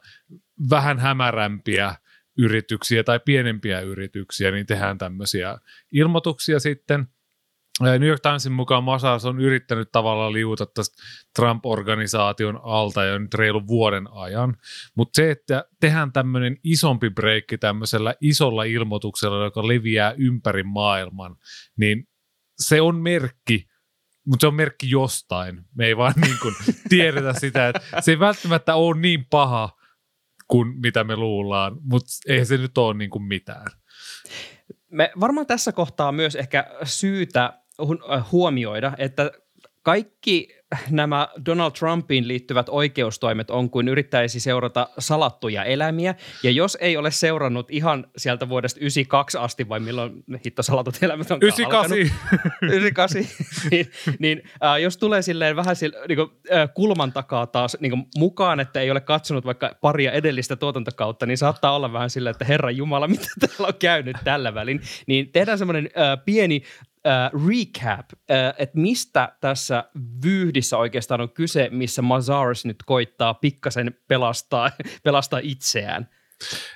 vähän 0.70 0.98
hämärämpiä 0.98 1.94
yrityksiä 2.38 3.05
tai 3.05 3.20
pienempiä 3.25 3.81
yrityksiä, 3.81 4.51
niin 4.51 4.66
tehdään 4.66 4.99
tämmöisiä 4.99 5.59
ilmoituksia 5.92 6.61
sitten. 6.61 7.09
New 7.81 8.09
York 8.09 8.20
Timesin 8.22 8.53
mukaan 8.53 8.85
Masas 8.85 9.25
on 9.25 9.40
yrittänyt 9.40 9.88
tavallaan 9.92 10.33
liuta 10.33 10.66
tästä 10.66 11.03
Trump-organisaation 11.37 12.61
alta 12.62 13.05
jo 13.05 13.18
nyt 13.18 13.35
reilun 13.35 13.66
vuoden 13.66 14.09
ajan, 14.12 14.57
mutta 14.94 15.16
se, 15.16 15.31
että 15.31 15.64
tehdään 15.81 16.12
tämmöinen 16.12 16.57
isompi 16.64 17.11
breikki 17.11 17.59
tämmöisellä 17.59 18.14
isolla 18.20 18.64
ilmoituksella, 18.64 19.44
joka 19.44 19.68
leviää 19.68 20.14
ympäri 20.18 20.62
maailman, 20.62 21.37
niin 21.77 22.09
se 22.59 22.81
on 22.81 22.96
merkki, 22.96 23.66
mutta 24.27 24.44
se 24.44 24.46
on 24.46 24.55
merkki 24.55 24.90
jostain. 24.90 25.62
Me 25.75 25.87
ei 25.87 25.96
vaan 25.96 26.14
niin 26.25 26.38
kuin 26.42 26.55
tiedetä 26.88 27.33
sitä, 27.33 27.68
että 27.68 28.01
se 28.01 28.11
ei 28.11 28.18
välttämättä 28.18 28.75
ole 28.75 29.01
niin 29.01 29.27
paha, 29.31 29.76
kuin 30.48 30.80
mitä 30.80 31.04
me 31.04 31.16
luullaan, 31.16 31.76
mutta 31.82 32.09
ei 32.28 32.44
se 32.44 32.56
nyt 32.56 32.78
ole 32.78 32.94
niin 32.94 33.11
kuin 33.11 33.22
mitään. 33.22 33.66
Me 34.90 35.12
varmaan 35.20 35.46
tässä 35.46 35.72
kohtaa 35.72 36.12
myös 36.12 36.35
ehkä 36.35 36.66
syytä 36.85 37.61
huomioida, 38.32 38.92
että 38.98 39.30
kaikki 39.82 40.56
nämä 40.90 41.29
Donald 41.46 41.70
Trumpiin 41.70 42.29
liittyvät 42.29 42.66
oikeustoimet 42.68 43.50
on 43.50 43.70
kuin 43.70 43.88
yrittäisi 43.88 44.40
seurata 44.40 44.88
salattuja 44.98 45.64
elämiä. 45.64 46.14
Ja 46.42 46.50
jos 46.50 46.79
ei 46.81 46.96
ole 46.96 47.11
seurannut 47.11 47.70
ihan 47.70 48.07
sieltä 48.16 48.48
vuodesta 48.48 48.81
92 48.81 49.38
asti, 49.38 49.68
vai 49.68 49.81
milloin 49.81 50.24
hitto 50.44 50.62
salatut 50.62 51.02
elämät 51.02 51.31
on 51.31 51.38
98. 51.42 51.98
98. 52.62 53.24
niin, 53.70 53.90
niin 54.18 54.42
äh, 54.64 54.81
jos 54.81 54.96
tulee 54.96 55.22
silleen 55.22 55.57
vähän 55.57 55.76
sille, 55.76 55.96
niin 56.09 56.16
kuin, 56.16 56.31
äh, 56.52 56.68
kulman 56.74 57.12
takaa 57.12 57.46
taas 57.46 57.76
niin 57.81 57.90
kuin 57.90 58.07
mukaan, 58.18 58.61
että 58.61 58.81
ei 58.81 58.90
ole 58.90 59.00
katsonut 59.00 59.44
vaikka 59.44 59.76
paria 59.81 60.12
edellistä 60.12 60.57
tuotantokautta, 60.57 61.26
niin 61.26 61.38
saattaa 61.38 61.76
olla 61.76 61.92
vähän 61.92 62.11
silleen, 62.11 62.31
että 62.31 62.44
Herra 62.44 62.70
Jumala, 62.70 63.09
mitä 63.09 63.29
täällä 63.40 63.66
on 63.66 63.74
käynyt 63.79 64.16
tällä 64.24 64.55
välin. 64.55 64.81
Niin 65.07 65.33
tehdään 65.33 65.59
semmoinen 65.59 65.90
äh, 65.98 66.24
pieni 66.24 66.62
äh, 67.07 67.31
recap, 67.49 68.07
äh, 68.31 68.55
että 68.59 68.79
mistä 68.79 69.37
tässä 69.40 69.85
vyyhdissä 70.25 70.79
oikeastaan 70.79 71.21
on 71.21 71.31
kyse, 71.31 71.69
missä 71.73 72.03
Mazaris 72.03 72.64
nyt 72.64 72.83
koittaa 72.87 73.35
pikkasen 73.35 73.95
pelastaa, 74.09 74.71
pelastaa 75.05 75.40
itseään? 75.42 76.09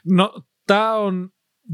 No, 0.05 0.43
tämä 0.67 0.95
on 0.95 1.31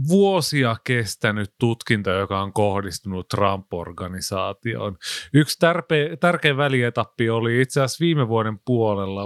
vuosia 0.08 0.76
kestänyt 0.84 1.54
tutkinta, 1.58 2.10
joka 2.10 2.42
on 2.42 2.52
kohdistunut 2.52 3.28
Trump-organisaatioon. 3.28 4.96
Yksi 5.34 5.58
tärpe, 5.58 6.16
tärkeä 6.20 6.56
välietappi 6.56 7.30
oli 7.30 7.60
itse 7.60 7.80
asiassa 7.80 8.02
viime 8.02 8.28
vuoden 8.28 8.58
puolella. 8.64 9.22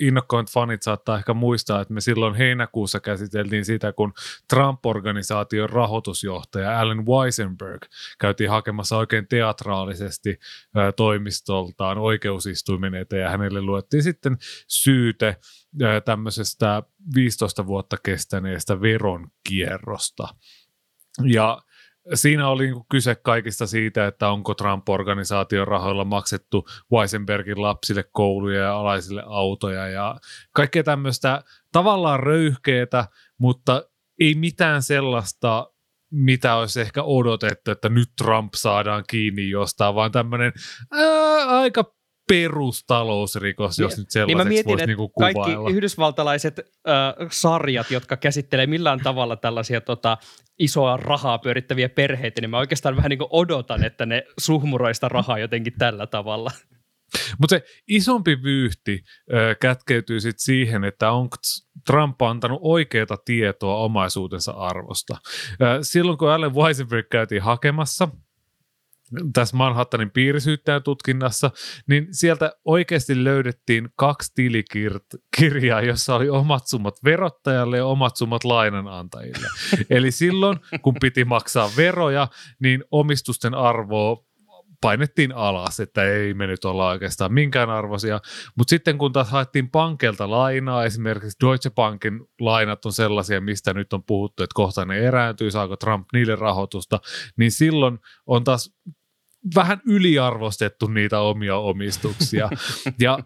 Innokkoint 0.00 0.50
fanit 0.50 0.82
saattaa 0.82 1.18
ehkä 1.18 1.34
muistaa, 1.34 1.80
että 1.80 1.94
me 1.94 2.00
silloin 2.00 2.34
heinäkuussa 2.34 3.00
käsiteltiin 3.00 3.64
sitä, 3.64 3.92
kun 3.92 4.12
Trump-organisaation 4.48 5.70
rahoitusjohtaja 5.70 6.80
Allen 6.80 7.06
Weisenberg 7.06 7.82
käytiin 8.18 8.50
hakemassa 8.50 8.96
oikein 8.96 9.28
teatraalisesti 9.28 10.38
toimistoltaan 10.96 11.98
oikeusistuimen 11.98 12.94
eteen 12.94 13.22
ja 13.22 13.30
hänelle 13.30 13.62
luettiin 13.62 14.02
sitten 14.02 14.36
syyte 14.68 15.36
tämmöisestä 16.04 16.82
15 17.14 17.66
vuotta 17.66 17.96
kestäneestä 18.02 18.80
veronkierrosta. 18.80 20.28
Ja 21.24 21.62
siinä 22.14 22.48
oli 22.48 22.64
niinku 22.64 22.86
kyse 22.90 23.14
kaikista 23.14 23.66
siitä, 23.66 24.06
että 24.06 24.28
onko 24.28 24.54
Trump-organisaation 24.54 25.68
rahoilla 25.68 26.04
maksettu 26.04 26.66
Weisenbergin 26.92 27.62
lapsille 27.62 28.04
kouluja 28.12 28.60
ja 28.60 28.76
alaisille 28.76 29.22
autoja 29.26 29.88
ja 29.88 30.16
kaikkea 30.52 30.82
tämmöistä 30.82 31.42
tavallaan 31.72 32.20
röyhkeetä, 32.20 33.08
mutta 33.38 33.82
ei 34.20 34.34
mitään 34.34 34.82
sellaista, 34.82 35.72
mitä 36.10 36.54
olisi 36.54 36.80
ehkä 36.80 37.02
odotettu, 37.02 37.70
että 37.70 37.88
nyt 37.88 38.08
Trump 38.16 38.54
saadaan 38.54 39.04
kiinni 39.08 39.50
jostain, 39.50 39.94
vaan 39.94 40.12
tämmöinen 40.12 40.52
ää, 40.92 41.46
aika 41.46 41.97
perustalousrikos, 42.28 43.78
jos 43.78 43.98
nyt 43.98 44.10
sellaiseksi 44.10 44.26
niin 44.26 44.38
mä 44.38 44.48
mietin, 44.48 44.70
voisi 44.70 44.86
niinku 44.86 45.08
kuvailla. 45.08 45.44
kaikki 45.44 45.72
yhdysvaltalaiset 45.72 46.58
äh, 46.58 47.28
sarjat, 47.30 47.90
jotka 47.90 48.16
käsittelee 48.16 48.66
millään 48.66 49.00
tavalla 49.00 49.36
tällaisia 49.36 49.80
tota, 49.80 50.18
isoa 50.58 50.96
rahaa 50.96 51.38
pyörittäviä 51.38 51.88
perheitä, 51.88 52.40
niin 52.40 52.50
mä 52.50 52.58
oikeastaan 52.58 52.96
vähän 52.96 53.08
niin 53.08 53.18
odotan, 53.30 53.84
että 53.84 54.06
ne 54.06 54.24
suhmuroista 54.38 55.08
rahaa 55.08 55.38
jotenkin 55.38 55.72
tällä 55.78 56.06
tavalla. 56.06 56.50
Mutta 57.38 57.56
se 57.56 57.64
isompi 57.88 58.42
vyyhti 58.42 59.04
äh, 59.34 59.56
kätkeytyy 59.60 60.20
sitten 60.20 60.44
siihen, 60.44 60.84
että 60.84 61.12
onko 61.12 61.36
Trump 61.86 62.22
antanut 62.22 62.58
oikeaa 62.62 63.18
tietoa 63.24 63.76
omaisuutensa 63.76 64.52
arvosta. 64.52 65.16
Äh, 65.62 65.78
silloin 65.82 66.18
kun 66.18 66.30
Allen 66.30 66.54
Weisenberg 66.54 67.06
käytiin 67.08 67.42
hakemassa– 67.42 68.08
tässä 69.32 69.56
Manhattanin 69.56 70.10
piirisyyttäjän 70.10 70.82
tutkinnassa, 70.82 71.50
niin 71.88 72.06
sieltä 72.10 72.52
oikeasti 72.64 73.24
löydettiin 73.24 73.88
kaksi 73.96 74.32
tilikirjaa, 74.34 75.82
jossa 75.82 76.14
oli 76.14 76.28
omat 76.28 76.66
summat 76.66 76.94
verottajalle 77.04 77.76
ja 77.76 77.86
omat 77.86 78.16
summat 78.16 78.44
lainanantajille. 78.44 79.46
Eli 79.90 80.10
silloin, 80.10 80.58
kun 80.82 80.94
piti 81.00 81.24
maksaa 81.24 81.70
veroja, 81.76 82.28
niin 82.60 82.84
omistusten 82.90 83.54
arvoa 83.54 84.28
painettiin 84.80 85.32
alas, 85.32 85.80
että 85.80 86.04
ei 86.04 86.34
me 86.34 86.46
nyt 86.46 86.64
olla 86.64 86.88
oikeastaan 86.88 87.32
minkään 87.32 87.70
arvoisia. 87.70 88.20
Mutta 88.56 88.70
sitten 88.70 88.98
kun 88.98 89.12
taas 89.12 89.30
haettiin 89.30 89.70
pankilta 89.70 90.30
lainaa, 90.30 90.84
esimerkiksi 90.84 91.36
Deutsche 91.44 91.70
Bankin 91.70 92.20
lainat 92.40 92.84
on 92.84 92.92
sellaisia, 92.92 93.40
mistä 93.40 93.74
nyt 93.74 93.92
on 93.92 94.04
puhuttu, 94.04 94.42
että 94.42 94.54
kohta 94.54 94.84
ne 94.84 94.98
erääntyy, 94.98 95.50
saako 95.50 95.76
Trump 95.76 96.06
niille 96.12 96.36
rahoitusta, 96.36 97.00
niin 97.38 97.52
silloin 97.52 97.98
on 98.26 98.44
taas 98.44 98.70
vähän 99.54 99.80
yliarvostettu 99.86 100.86
niitä 100.86 101.20
omia 101.20 101.56
omistuksia. 101.56 102.48
Ja 103.00 103.18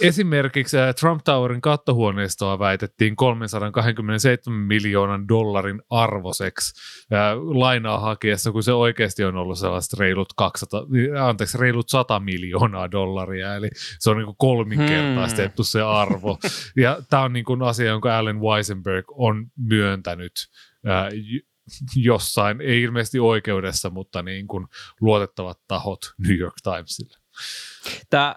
Esimerkiksi 0.00 0.78
äh, 0.78 0.94
Trump 0.94 1.20
Towerin 1.24 1.60
kattohuoneistoa 1.60 2.58
väitettiin 2.58 3.16
327 3.16 4.60
miljoonan 4.60 5.28
dollarin 5.28 5.82
arvoseksi 5.90 6.74
ää, 7.10 7.30
äh, 7.30 7.38
lainaa 7.38 7.98
hakiessa, 7.98 8.52
kun 8.52 8.62
se 8.62 8.72
oikeasti 8.72 9.24
on 9.24 9.36
ollut 9.36 9.58
sellaista 9.58 9.96
reilut, 10.00 10.28
200, 10.36 10.82
anteeksi, 11.28 11.58
reilut 11.58 11.88
100 11.88 12.20
miljoonaa 12.20 12.90
dollaria, 12.90 13.54
eli 13.54 13.68
se 13.98 14.10
on 14.10 14.16
niin 14.16 14.26
kuin 14.26 14.36
kolminkertaistettu 14.38 15.62
hmm. 15.62 15.66
se 15.66 15.82
arvo. 15.82 16.38
Ja 16.76 16.98
tämä 17.10 17.22
on 17.22 17.32
niin 17.32 17.44
kuin 17.44 17.62
asia, 17.62 17.86
jonka 17.86 18.18
Allen 18.18 18.40
Weisenberg 18.40 19.04
on 19.08 19.46
myöntänyt 19.56 20.32
ää, 20.86 21.06
äh, 21.06 21.12
jossain, 21.96 22.60
ei 22.60 22.82
ilmeisesti 22.82 23.18
oikeudessa, 23.18 23.90
mutta 23.90 24.22
niin 24.22 24.46
kuin 24.46 24.66
luotettavat 25.00 25.60
tahot 25.68 26.00
New 26.18 26.38
York 26.38 26.54
Timesille. 26.62 27.16
Tämä, 28.10 28.36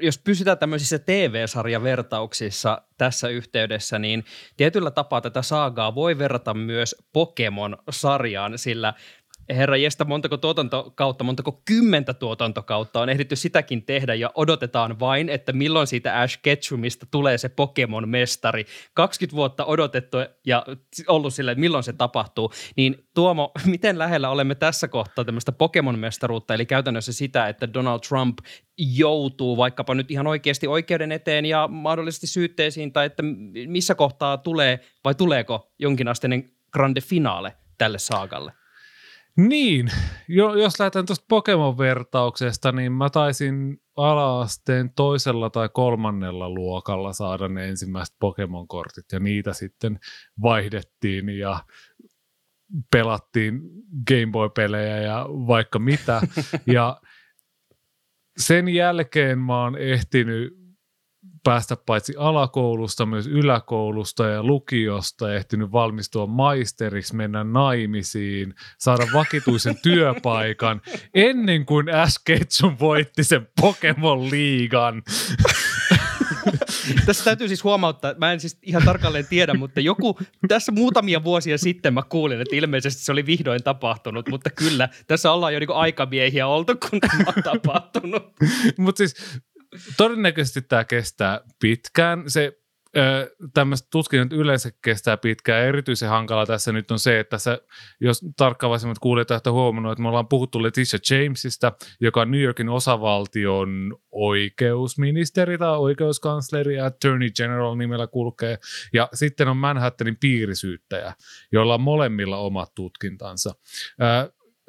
jos 0.00 0.18
pysytään 0.18 0.58
tämmöisissä 0.58 0.98
TV-sarjavertauksissa 0.98 2.82
tässä 2.98 3.28
yhteydessä, 3.28 3.98
niin 3.98 4.24
tietyllä 4.56 4.90
tapaa 4.90 5.20
tätä 5.20 5.42
saagaa 5.42 5.94
voi 5.94 6.18
verrata 6.18 6.54
myös 6.54 6.94
Pokemon-sarjaan, 7.12 8.58
sillä 8.58 8.94
herra 9.48 9.76
jestä, 9.76 10.04
montako 10.04 10.36
tuotantokautta, 10.36 11.24
montako 11.24 11.62
kymmentä 11.64 12.14
tuotantokautta 12.14 13.00
on 13.00 13.08
ehditty 13.08 13.36
sitäkin 13.36 13.82
tehdä 13.82 14.14
ja 14.14 14.30
odotetaan 14.34 15.00
vain, 15.00 15.28
että 15.28 15.52
milloin 15.52 15.86
siitä 15.86 16.20
Ash 16.20 16.38
Ketchumista 16.42 17.06
tulee 17.10 17.38
se 17.38 17.48
Pokemon-mestari. 17.48 18.66
20 18.94 19.36
vuotta 19.36 19.64
odotettu 19.64 20.16
ja 20.46 20.66
ollut 21.08 21.34
sille, 21.34 21.50
että 21.50 21.60
milloin 21.60 21.84
se 21.84 21.92
tapahtuu. 21.92 22.52
Niin 22.76 23.08
Tuomo, 23.14 23.52
miten 23.64 23.98
lähellä 23.98 24.30
olemme 24.30 24.54
tässä 24.54 24.88
kohtaa 24.88 25.24
tämmöistä 25.24 25.52
Pokemon-mestaruutta, 25.52 26.54
eli 26.54 26.66
käytännössä 26.66 27.12
sitä, 27.12 27.48
että 27.48 27.74
Donald 27.74 28.00
Trump 28.08 28.38
joutuu 28.78 29.56
vaikkapa 29.56 29.94
nyt 29.94 30.10
ihan 30.10 30.26
oikeasti 30.26 30.66
oikeuden 30.66 31.12
eteen 31.12 31.46
ja 31.46 31.68
mahdollisesti 31.68 32.26
syytteisiin, 32.26 32.92
tai 32.92 33.06
että 33.06 33.22
missä 33.66 33.94
kohtaa 33.94 34.36
tulee 34.36 34.80
vai 35.04 35.14
tuleeko 35.14 35.72
jonkinasteinen 35.78 36.50
grande 36.72 37.00
finale 37.00 37.56
tälle 37.78 37.98
saagalle? 37.98 38.52
Niin, 39.36 39.90
jo, 40.28 40.54
jos 40.54 40.80
lähdetään 40.80 41.06
tuosta 41.06 41.24
Pokemon-vertauksesta, 41.28 42.72
niin 42.72 42.92
mä 42.92 43.10
taisin 43.10 43.78
alaasteen 43.96 44.90
toisella 44.96 45.50
tai 45.50 45.68
kolmannella 45.72 46.48
luokalla 46.48 47.12
saada 47.12 47.48
ne 47.48 47.68
ensimmäiset 47.68 48.16
Pokemon-kortit 48.20 49.04
ja 49.12 49.20
niitä 49.20 49.52
sitten 49.52 49.98
vaihdettiin 50.42 51.28
ja 51.28 51.64
pelattiin 52.92 53.60
Game 54.08 54.32
Boy-pelejä 54.32 54.96
ja 54.96 55.26
vaikka 55.28 55.78
mitä. 55.78 56.20
Ja 56.66 57.00
sen 58.38 58.68
jälkeen 58.68 59.38
mä 59.38 59.62
oon 59.62 59.78
ehtinyt 59.78 60.65
päästä 61.46 61.76
paitsi 61.76 62.14
alakoulusta, 62.18 63.06
myös 63.06 63.26
yläkoulusta 63.26 64.26
ja 64.26 64.42
lukiosta, 64.42 65.34
ehtinyt 65.34 65.72
valmistua 65.72 66.26
maisteriksi, 66.26 67.16
mennä 67.16 67.44
naimisiin, 67.44 68.54
saada 68.78 69.06
vakituisen 69.12 69.76
työpaikan, 69.82 70.80
ennen 71.14 71.66
kuin 71.66 71.94
Ash 71.94 72.20
Ketchum 72.24 72.76
voitti 72.80 73.24
sen 73.24 73.48
Pokemon 73.60 74.30
liigan. 74.30 75.02
tässä 77.06 77.24
täytyy 77.24 77.48
siis 77.48 77.64
huomauttaa, 77.64 78.14
mä 78.18 78.32
en 78.32 78.40
siis 78.40 78.58
ihan 78.62 78.82
tarkalleen 78.84 79.26
tiedä, 79.26 79.54
mutta 79.54 79.80
joku 79.80 80.18
tässä 80.48 80.72
muutamia 80.72 81.24
vuosia 81.24 81.58
sitten 81.58 81.94
mä 81.94 82.02
kuulin, 82.08 82.40
että 82.40 82.56
ilmeisesti 82.56 83.04
se 83.04 83.12
oli 83.12 83.26
vihdoin 83.26 83.62
tapahtunut, 83.62 84.28
mutta 84.28 84.50
kyllä, 84.50 84.88
tässä 85.06 85.32
ollaan 85.32 85.54
jo 85.54 85.60
niin 85.60 85.70
aikamiehiä 85.70 86.46
oltu, 86.46 86.72
kun 86.90 87.00
tämä 87.00 87.32
on 87.36 87.42
tapahtunut. 87.42 88.22
mutta 88.78 88.98
siis 88.98 89.14
todennäköisesti 89.96 90.62
tämä 90.62 90.84
kestää 90.84 91.40
pitkään. 91.60 92.22
Se 92.26 92.52
tämmöiset 93.54 93.86
tutkinnat 93.90 94.32
yleensä 94.32 94.70
kestää 94.82 95.16
pitkään. 95.16 95.64
Erityisen 95.64 96.08
hankala 96.08 96.46
tässä 96.46 96.72
nyt 96.72 96.90
on 96.90 96.98
se, 96.98 97.20
että 97.20 97.30
tässä, 97.30 97.58
jos 98.00 98.20
tarkkaavaisemmat 98.36 98.98
kuulijat 98.98 99.30
ovat 99.30 99.46
huomannut, 99.46 99.92
että 99.92 100.02
me 100.02 100.08
ollaan 100.08 100.28
puhuttu 100.28 100.62
Letitia 100.62 100.98
Jamesista, 101.10 101.72
joka 102.00 102.20
on 102.20 102.30
New 102.30 102.40
Yorkin 102.40 102.68
osavaltion 102.68 103.96
oikeusministeri 104.10 105.58
tai 105.58 105.78
oikeuskansleri, 105.78 106.80
Attorney 106.80 107.30
General 107.30 107.76
nimellä 107.76 108.06
kulkee. 108.06 108.58
Ja 108.92 109.08
sitten 109.14 109.48
on 109.48 109.56
Manhattanin 109.56 110.16
piirisyyttäjä, 110.20 111.14
jolla 111.52 111.74
on 111.74 111.80
molemmilla 111.80 112.36
omat 112.36 112.74
tutkintansa. 112.74 113.54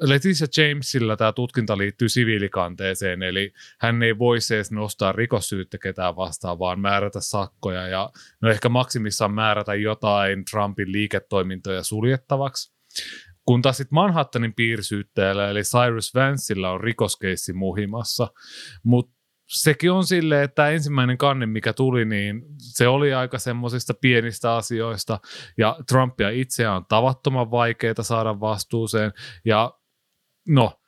Leticia 0.00 0.46
Jamesilla 0.56 1.16
tämä 1.16 1.32
tutkinta 1.32 1.78
liittyy 1.78 2.08
siviilikanteeseen, 2.08 3.22
eli 3.22 3.52
hän 3.80 4.02
ei 4.02 4.18
voi 4.18 4.38
edes 4.54 4.72
nostaa 4.72 5.12
rikossyyttä 5.12 5.78
ketään 5.78 6.16
vastaan, 6.16 6.58
vaan 6.58 6.80
määrätä 6.80 7.20
sakkoja 7.20 7.88
ja 7.88 8.10
no 8.42 8.50
ehkä 8.50 8.68
maksimissaan 8.68 9.34
määrätä 9.34 9.74
jotain 9.74 10.44
Trumpin 10.50 10.92
liiketoimintoja 10.92 11.82
suljettavaksi. 11.82 12.74
Kun 13.44 13.62
taas 13.62 13.76
sitten 13.76 13.94
Manhattanin 13.94 14.54
piirsyyttäjällä, 14.54 15.50
eli 15.50 15.62
Cyrus 15.62 16.14
Vanceilla 16.14 16.70
on 16.70 16.80
rikoskeissi 16.80 17.52
muhimassa, 17.52 18.28
mutta 18.82 19.18
sekin 19.46 19.92
on 19.92 20.04
silleen, 20.04 20.44
että 20.44 20.70
ensimmäinen 20.70 21.18
kanne, 21.18 21.46
mikä 21.46 21.72
tuli, 21.72 22.04
niin 22.04 22.42
se 22.58 22.88
oli 22.88 23.14
aika 23.14 23.38
semmoisista 23.38 23.94
pienistä 23.94 24.54
asioista, 24.54 25.20
ja 25.58 25.76
Trumpia 25.88 26.30
itseään 26.30 26.76
on 26.76 26.86
tavattoman 26.88 27.50
vaikeaa 27.50 28.02
saada 28.02 28.40
vastuuseen, 28.40 29.12
ja 29.44 29.77
no, 30.48 30.80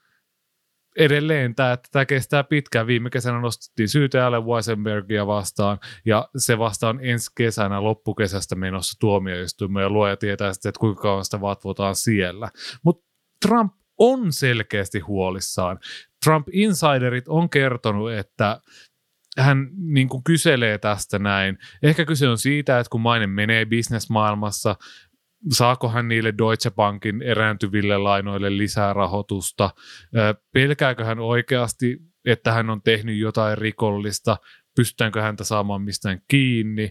edelleen 0.99 1.55
tämä, 1.55 1.73
että 1.73 1.89
tämä 1.93 2.07
kestää 2.07 2.45
pitkään. 2.45 2.87
Viime 2.87 3.11
kesänä 3.11 3.41
nostettiin 3.41 3.89
syyteälle 3.89 4.41
Weisenbergia 4.41 5.27
vastaan 5.27 5.79
ja 6.05 6.29
se 6.37 6.59
vastaan 6.59 6.99
ensi 7.03 7.31
kesänä 7.37 7.83
loppukesästä 7.83 8.55
menossa 8.55 8.99
tuomioistuimeen 9.01 9.85
ja 9.85 9.91
luoja 9.91 10.17
tietää 10.17 10.53
sitten, 10.53 10.69
että 10.69 10.81
kuinka 10.81 11.03
kauan 11.03 11.25
sitä 11.25 11.41
vatvotaan 11.41 11.97
siellä. 11.97 12.49
Mutta 12.85 13.07
Trump 13.47 13.73
on 13.99 14.33
selkeästi 14.33 14.99
huolissaan. 14.99 15.79
Trump 16.25 16.49
Insiderit 16.53 17.29
on 17.29 17.51
kertonut, 17.51 18.13
että 18.13 18.61
hän 19.39 19.69
niin 19.77 20.09
kuin 20.09 20.25
kyselee 20.25 20.79
tästä 20.79 21.19
näin. 21.19 21.59
Ehkä 21.83 22.05
kyse 22.05 22.29
on 22.29 22.39
siitä, 22.39 22.79
että 22.79 22.91
kun 22.91 23.01
maine 23.01 23.27
menee 23.27 23.65
bisnesmaailmassa, 23.65 24.77
saako 25.49 25.89
hän 25.89 26.09
niille 26.09 26.35
Deutsche 26.39 26.71
Bankin 26.71 27.23
erääntyville 27.23 27.99
lainoille 27.99 28.57
lisää 28.57 28.93
rahoitusta, 28.93 29.71
pelkääkö 30.53 31.05
hän 31.05 31.19
oikeasti, 31.19 31.99
että 32.25 32.53
hän 32.53 32.71
on 32.71 32.83
tehnyt 32.83 33.19
jotain 33.19 33.59
rikollista, 33.59 34.37
pystytäänkö 34.77 35.23
häntä 35.23 35.45
saamaan 35.45 35.83
mistään 35.83 36.23
kiinni. 36.29 36.91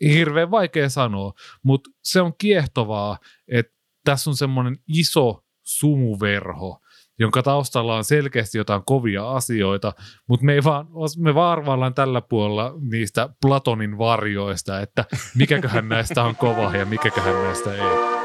Hirveän 0.00 0.50
vaikea 0.50 0.88
sanoa, 0.88 1.32
mutta 1.62 1.90
se 2.02 2.20
on 2.20 2.32
kiehtovaa, 2.38 3.18
että 3.48 3.72
tässä 4.04 4.30
on 4.30 4.36
semmoinen 4.36 4.76
iso 4.88 5.44
sumuverho, 5.62 6.80
jonka 7.20 7.42
taustalla 7.42 7.96
on 7.96 8.04
selkeästi 8.04 8.58
jotain 8.58 8.82
kovia 8.86 9.30
asioita, 9.30 9.92
mutta 10.28 10.46
me, 10.46 10.52
ei 10.52 10.64
vaan, 10.64 10.86
me 11.18 11.34
vaan 11.34 11.94
tällä 11.94 12.20
puolella 12.20 12.74
niistä 12.90 13.28
Platonin 13.42 13.98
varjoista, 13.98 14.80
että 14.80 15.04
mikäköhän 15.34 15.88
näistä 15.88 16.22
on 16.22 16.36
kova 16.36 16.76
ja 16.76 16.86
mikäköhän 16.86 17.34
näistä 17.34 17.74
ei. 17.74 18.20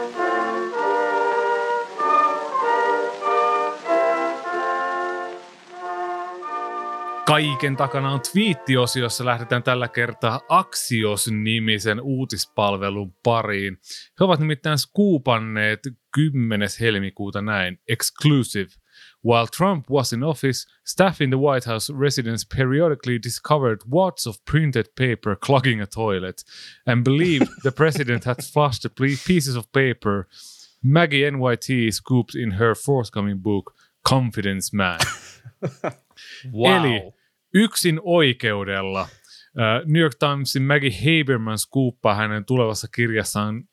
Kaiken 7.26 7.78
takana 7.78 8.12
on 8.12 8.22
twiittiosio, 8.32 9.04
jossa 9.04 9.26
lähdetään 9.26 9.64
tällä 9.64 9.88
kertaa 9.88 10.42
Axios-nimisen 10.50 12.02
uutispalvelun 12.02 13.14
pariin. 13.24 13.78
He 14.20 14.26
ovat 14.26 14.40
nimittäin 14.40 14.78
skuupanneet 14.78 15.80
10. 16.14 16.70
helmikuuta 16.82 17.42
näin, 17.42 17.80
exclusive– 17.88 18.70
While 19.26 19.48
Trump 19.48 19.90
was 19.90 20.14
in 20.14 20.22
office, 20.22 20.68
staff 20.84 21.20
in 21.20 21.32
the 21.32 21.40
White 21.40 21.64
House 21.64 21.90
residence 21.90 22.44
periodically 22.44 23.18
discovered 23.18 23.82
wads 23.90 24.28
of 24.28 24.46
printed 24.46 24.96
paper 24.96 25.36
clogging 25.36 25.82
a 25.82 25.88
toilet 25.88 26.44
and 26.86 27.04
believed 27.04 27.48
the 27.64 27.72
president 27.82 28.26
had 28.26 28.44
flushed 28.44 28.84
the 28.84 28.90
pieces 29.26 29.56
of 29.56 29.72
paper. 29.72 30.28
Maggie 30.84 31.24
NYT 31.24 31.92
scooped 31.92 32.36
in 32.36 32.52
her 32.52 32.76
forthcoming 32.76 33.40
book 33.40 33.74
Confidence 34.04 34.72
Man. 34.72 35.00
wow. 36.54 36.86
Eli 36.86 37.12
yksin 37.56 38.00
oikeudella 38.04 39.08
New 39.86 40.02
York 40.02 40.20
Timesin 40.20 40.64
Maggie 40.64 40.92
Haberman 40.92 41.58
skuuppaa 41.58 42.16
hänen 42.16 42.46
tulevassa 42.46 42.88
kirjassaan 42.96 43.64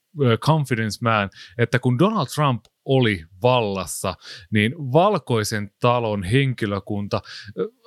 Confidence 0.41 0.99
Man, 1.03 1.31
että 1.59 1.79
kun 1.79 1.99
Donald 1.99 2.29
Trump 2.35 2.65
oli 2.85 3.25
vallassa, 3.43 4.15
niin 4.53 4.73
valkoisen 4.93 5.71
talon 5.81 6.23
henkilökunta 6.23 7.23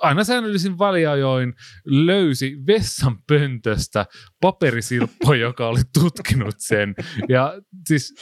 aina 0.00 0.24
säännöllisin 0.24 0.78
väliajoin 0.78 1.54
löysi 1.84 2.56
vessan 2.66 3.18
pöntöstä 3.28 4.06
paperisilppo, 4.40 5.34
joka 5.46 5.68
oli 5.68 5.80
tutkinut 5.98 6.54
sen. 6.58 6.94
Ja 7.28 7.54
siis 7.86 8.14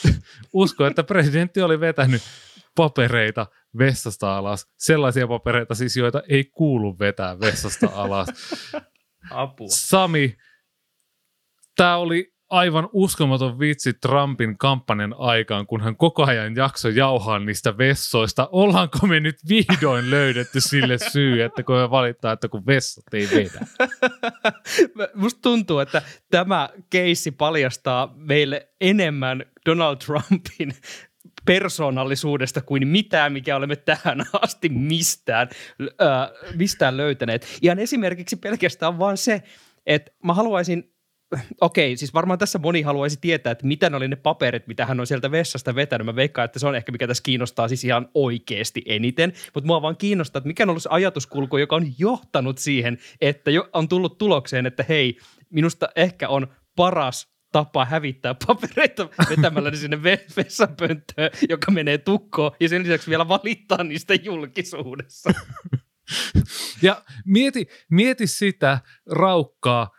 usko, 0.52 0.86
että 0.86 1.04
presidentti 1.04 1.62
oli 1.62 1.80
vetänyt 1.80 2.22
papereita 2.76 3.46
vessasta 3.78 4.38
alas. 4.38 4.66
Sellaisia 4.78 5.28
papereita 5.28 5.74
siis, 5.74 5.96
joita 5.96 6.22
ei 6.28 6.44
kuulu 6.44 6.98
vetää 6.98 7.40
vessasta 7.40 7.90
alas. 7.94 8.28
Apua. 9.30 9.66
Sami, 9.70 10.36
tämä 11.76 11.96
oli 11.96 12.33
aivan 12.50 12.88
uskomaton 12.92 13.58
vitsi 13.58 13.92
Trumpin 13.92 14.58
kampanjan 14.58 15.14
aikaan, 15.18 15.66
kun 15.66 15.80
hän 15.80 15.96
koko 15.96 16.24
ajan 16.24 16.56
jakso 16.56 16.88
jauhaa 16.88 17.38
niistä 17.38 17.78
vessoista. 17.78 18.48
Ollaanko 18.52 19.06
me 19.06 19.20
nyt 19.20 19.36
vihdoin 19.48 20.10
löydetty 20.10 20.60
sille 20.60 20.98
syy, 20.98 21.42
että 21.42 21.62
kun 21.62 21.76
me 21.76 21.90
valittaa, 21.90 22.32
että 22.32 22.48
kun 22.48 22.66
vessat 22.66 23.14
ei 23.14 23.28
vedä? 23.34 23.66
Musta 25.14 25.40
tuntuu, 25.42 25.78
että 25.78 26.02
tämä 26.30 26.68
keissi 26.90 27.30
paljastaa 27.30 28.14
meille 28.16 28.68
enemmän 28.80 29.44
Donald 29.66 29.96
Trumpin 29.96 30.74
persoonallisuudesta 31.46 32.62
kuin 32.62 32.88
mitään, 32.88 33.32
mikä 33.32 33.56
olemme 33.56 33.76
tähän 33.76 34.24
asti 34.42 34.68
mistään, 34.68 35.48
äh, 35.80 36.56
mistään 36.56 36.96
löytäneet. 36.96 37.58
Ihan 37.62 37.78
esimerkiksi 37.78 38.36
pelkästään 38.36 38.98
vaan 38.98 39.16
se, 39.16 39.42
että 39.86 40.12
mä 40.24 40.34
haluaisin 40.34 40.93
okei, 41.60 41.96
siis 41.96 42.14
varmaan 42.14 42.38
tässä 42.38 42.58
moni 42.58 42.82
haluaisi 42.82 43.18
tietää, 43.20 43.50
että 43.50 43.66
mitä 43.66 43.90
ne 43.90 43.96
oli 43.96 44.08
ne 44.08 44.16
paperit, 44.16 44.66
mitä 44.66 44.86
hän 44.86 45.00
on 45.00 45.06
sieltä 45.06 45.30
vessasta 45.30 45.74
vetänyt. 45.74 46.04
Mä 46.04 46.16
veikkaan, 46.16 46.44
että 46.44 46.58
se 46.58 46.66
on 46.66 46.76
ehkä 46.76 46.92
mikä 46.92 47.06
tässä 47.06 47.22
kiinnostaa 47.22 47.68
siis 47.68 47.84
ihan 47.84 48.08
oikeasti 48.14 48.82
eniten. 48.86 49.32
Mutta 49.54 49.66
mua 49.66 49.82
vaan 49.82 49.96
kiinnostaa, 49.96 50.38
että 50.38 50.48
mikä 50.48 50.62
on 50.62 50.70
ollut 50.70 50.82
se 50.82 50.88
ajatuskulku, 50.92 51.56
joka 51.56 51.76
on 51.76 51.92
johtanut 51.98 52.58
siihen, 52.58 52.98
että 53.20 53.50
jo 53.50 53.68
on 53.72 53.88
tullut 53.88 54.18
tulokseen, 54.18 54.66
että 54.66 54.84
hei, 54.88 55.18
minusta 55.50 55.88
ehkä 55.96 56.28
on 56.28 56.46
paras 56.76 57.34
tapa 57.52 57.84
hävittää 57.84 58.34
papereita 58.46 59.08
vetämällä 59.30 59.70
ne 59.70 59.76
sinne 59.76 60.02
vessapönttöön, 60.36 61.30
joka 61.48 61.70
menee 61.70 61.98
tukkoon 61.98 62.52
ja 62.60 62.68
sen 62.68 62.82
lisäksi 62.82 63.10
vielä 63.10 63.28
valittaa 63.28 63.84
niistä 63.84 64.14
julkisuudessa. 64.14 65.30
Ja 66.82 67.04
mieti, 67.26 67.66
mieti 67.90 68.26
sitä 68.26 68.78
raukkaa, 69.10 69.90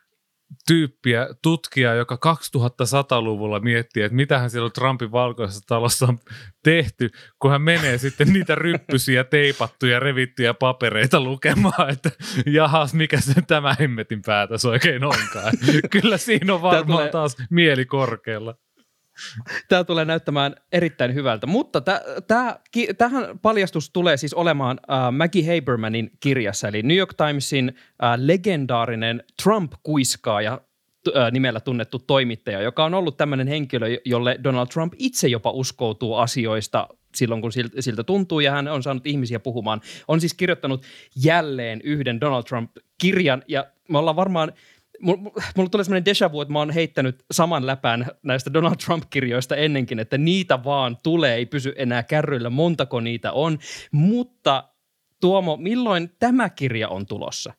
tyyppiä, 0.67 1.27
tutkija, 1.41 1.93
joka 1.93 2.17
2100-luvulla 2.25 3.59
miettii, 3.59 4.03
että 4.03 4.15
mitä 4.15 4.39
hän 4.39 4.49
siellä 4.49 4.69
Trumpin 4.69 5.11
valkoisessa 5.11 5.67
talossa 5.67 6.05
on 6.05 6.19
tehty, 6.63 7.09
kun 7.39 7.51
hän 7.51 7.61
menee 7.61 7.97
sitten 7.97 8.33
niitä 8.33 8.55
ryppysiä, 8.55 9.23
teipattuja, 9.23 9.99
revittyjä 9.99 10.53
papereita 10.53 11.21
lukemaan, 11.21 11.89
että 11.89 12.11
jahas, 12.45 12.93
mikä 12.93 13.21
se 13.21 13.41
tämä 13.47 13.75
hemmetin 13.79 14.21
päätös 14.25 14.65
oikein 14.65 15.03
onkaan. 15.03 15.53
Kyllä 15.91 16.17
siinä 16.17 16.53
on 16.53 16.61
varmaan 16.61 17.09
taas 17.09 17.37
mieli 17.49 17.85
korkealla. 17.85 18.55
Tämä 19.67 19.83
tulee 19.83 20.05
näyttämään 20.05 20.55
erittäin 20.71 21.13
hyvältä, 21.13 21.47
mutta 21.47 21.81
tähän 22.97 23.39
paljastus 23.41 23.89
tulee 23.89 24.17
siis 24.17 24.33
olemaan 24.33 24.79
äh, 24.91 25.11
Maggie 25.11 25.55
Habermanin 25.55 26.11
kirjassa, 26.19 26.67
eli 26.67 26.81
New 26.81 26.97
York 26.97 27.13
Timesin 27.13 27.69
äh, 27.69 28.13
legendaarinen 28.17 29.23
Trump-kuiskaaja 29.43 30.61
äh, 31.07 31.31
nimellä 31.31 31.59
tunnettu 31.59 31.99
toimittaja, 31.99 32.61
joka 32.61 32.85
on 32.85 32.93
ollut 32.93 33.17
tämmöinen 33.17 33.47
henkilö, 33.47 33.87
jolle 34.05 34.39
Donald 34.43 34.67
Trump 34.67 34.93
itse 34.97 35.27
jopa 35.27 35.51
uskoutuu 35.51 36.15
asioista 36.15 36.87
silloin, 37.15 37.41
kun 37.41 37.51
siltä 37.79 38.03
tuntuu, 38.03 38.39
ja 38.39 38.51
hän 38.51 38.67
on 38.67 38.83
saanut 38.83 39.07
ihmisiä 39.07 39.39
puhumaan. 39.39 39.81
On 40.07 40.21
siis 40.21 40.33
kirjoittanut 40.33 40.83
jälleen 41.23 41.81
yhden 41.81 42.21
Donald 42.21 42.43
Trump-kirjan, 42.43 43.43
ja 43.47 43.65
me 43.89 43.97
ollaan 43.97 44.15
varmaan– 44.15 44.53
Mulla 45.01 45.69
tulee 45.71 45.83
sellainen 45.83 46.05
deja 46.05 46.31
vu, 46.31 46.41
että 46.41 46.51
mä 46.51 46.59
oon 46.59 46.69
heittänyt 46.69 47.25
saman 47.31 47.67
läpän 47.67 48.11
näistä 48.23 48.53
Donald 48.53 48.75
Trump-kirjoista 48.85 49.55
ennenkin, 49.55 49.99
että 49.99 50.17
niitä 50.17 50.63
vaan 50.63 50.97
tulee, 51.03 51.35
ei 51.35 51.45
pysy 51.45 51.73
enää 51.77 52.03
kärryillä, 52.03 52.49
montako 52.49 52.99
niitä 52.99 53.31
on. 53.31 53.59
Mutta 53.91 54.63
Tuomo, 55.21 55.57
milloin 55.57 56.15
tämä 56.19 56.49
kirja 56.49 56.89
on 56.89 57.05
tulossa? 57.05 57.53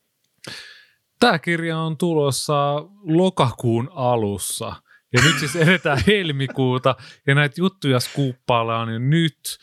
Tämä 1.20 1.38
kirja 1.38 1.79
on 1.79 1.96
tulossa 1.96 2.75
lokakuun 3.03 3.90
alussa. 3.94 4.77
Ja 5.12 5.22
nyt 5.22 5.38
siis 5.38 5.57
edetään 5.57 5.99
helmikuuta 6.07 6.96
ja 7.27 7.35
näitä 7.35 7.55
juttuja 7.59 8.01
skuuppaillaan 8.01 8.92
jo 8.92 8.99
nyt. 8.99 9.59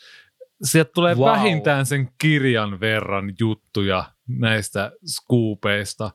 Sieltä 0.62 0.90
tulee 0.94 1.14
wow. 1.14 1.30
vähintään 1.30 1.86
sen 1.86 2.08
kirjan 2.18 2.80
verran 2.80 3.34
juttuja 3.40 4.04
näistä 4.28 4.92
skuupeista. 5.06 6.10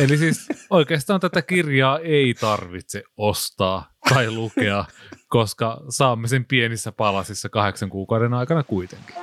Eli 0.00 0.16
siis 0.16 0.48
oikeastaan 0.70 1.20
tätä 1.20 1.42
kirjaa 1.42 1.98
ei 1.98 2.34
tarvitse 2.34 3.02
ostaa 3.16 3.90
tai 4.08 4.30
lukea, 4.30 4.84
koska 5.28 5.80
saamme 5.88 6.28
sen 6.28 6.44
pienissä 6.44 6.92
palasissa 6.92 7.48
kahdeksan 7.48 7.90
kuukauden 7.90 8.34
aikana 8.34 8.62
kuitenkin. 8.62 9.14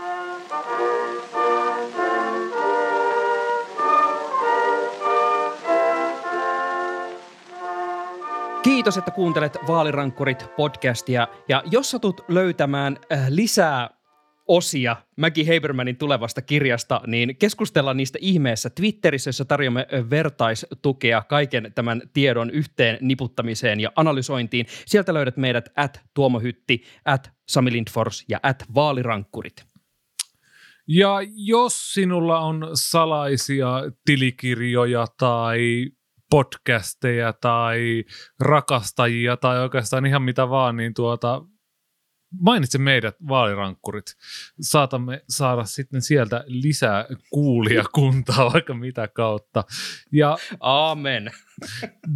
Kiitos, 8.64 8.98
että 8.98 9.12
kuuntelet 9.12 9.58
Vaalirankkurit 9.68 10.46
podcastia. 10.56 11.28
Ja 11.48 11.64
jos 11.72 11.92
satut 11.92 12.26
löytämään 12.28 12.98
äh, 13.12 13.26
lisää 13.30 13.99
osia 14.50 14.96
Maggie 15.18 15.56
Habermanin 15.56 15.98
tulevasta 15.98 16.42
kirjasta, 16.42 17.02
niin 17.08 17.38
keskustellaan 17.38 17.98
niistä 17.98 18.20
ihmeessä 18.22 18.70
Twitterissä, 18.70 19.28
jossa 19.30 19.46
tarjoamme 19.46 19.88
vertaistukea 20.10 21.22
kaiken 21.22 21.72
tämän 21.76 22.02
tiedon 22.14 22.50
yhteen 22.50 22.98
niputtamiseen 23.02 23.80
ja 23.80 23.92
analysointiin. 23.96 24.66
Sieltä 24.86 25.14
löydät 25.14 25.38
meidät 25.38 25.70
at 25.76 26.02
Tuomo 26.14 26.40
Hytti, 26.40 26.84
at 27.06 27.32
Sami 27.48 27.72
Lindfors 27.72 28.26
ja 28.30 28.40
at 28.44 28.64
Vaalirankkurit. 28.76 29.66
Ja 30.88 31.18
jos 31.36 31.94
sinulla 31.94 32.40
on 32.40 32.70
salaisia 32.74 33.84
tilikirjoja 34.06 35.06
tai 35.20 35.86
podcasteja 36.30 37.34
tai 37.34 38.04
rakastajia 38.40 39.38
tai 39.38 39.60
oikeastaan 39.60 40.06
ihan 40.06 40.22
mitä 40.22 40.50
vaan, 40.50 40.78
niin 40.78 40.94
tuota, 40.94 41.42
mainitse 42.42 42.78
meidät 42.78 43.16
vaalirankkurit. 43.28 44.06
Saatamme 44.62 45.24
saada 45.30 45.64
sitten 45.64 46.02
sieltä 46.02 46.44
lisää 46.48 47.06
kuulijakuntaa 47.30 48.50
vaikka 48.54 48.74
mitä 48.74 49.08
kautta. 49.08 49.64
Ja 50.12 50.38
Amen. 50.60 51.32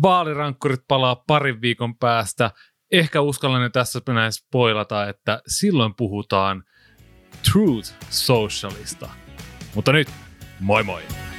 vaalirankkurit 0.01 0.82
palaa 0.88 1.16
parin 1.16 1.61
viikon 1.61 1.95
päästä. 1.95 2.51
Ehkä 2.91 3.22
uskallan 3.22 3.72
tässä 3.72 4.01
näin 4.07 4.32
spoilata, 4.32 5.09
että 5.09 5.41
silloin 5.47 5.93
puhutaan 5.95 6.64
Truth 7.51 7.93
Socialista. 8.09 9.09
Mutta 9.76 9.91
nyt, 9.91 10.07
moi 10.59 10.84
moi! 10.84 11.33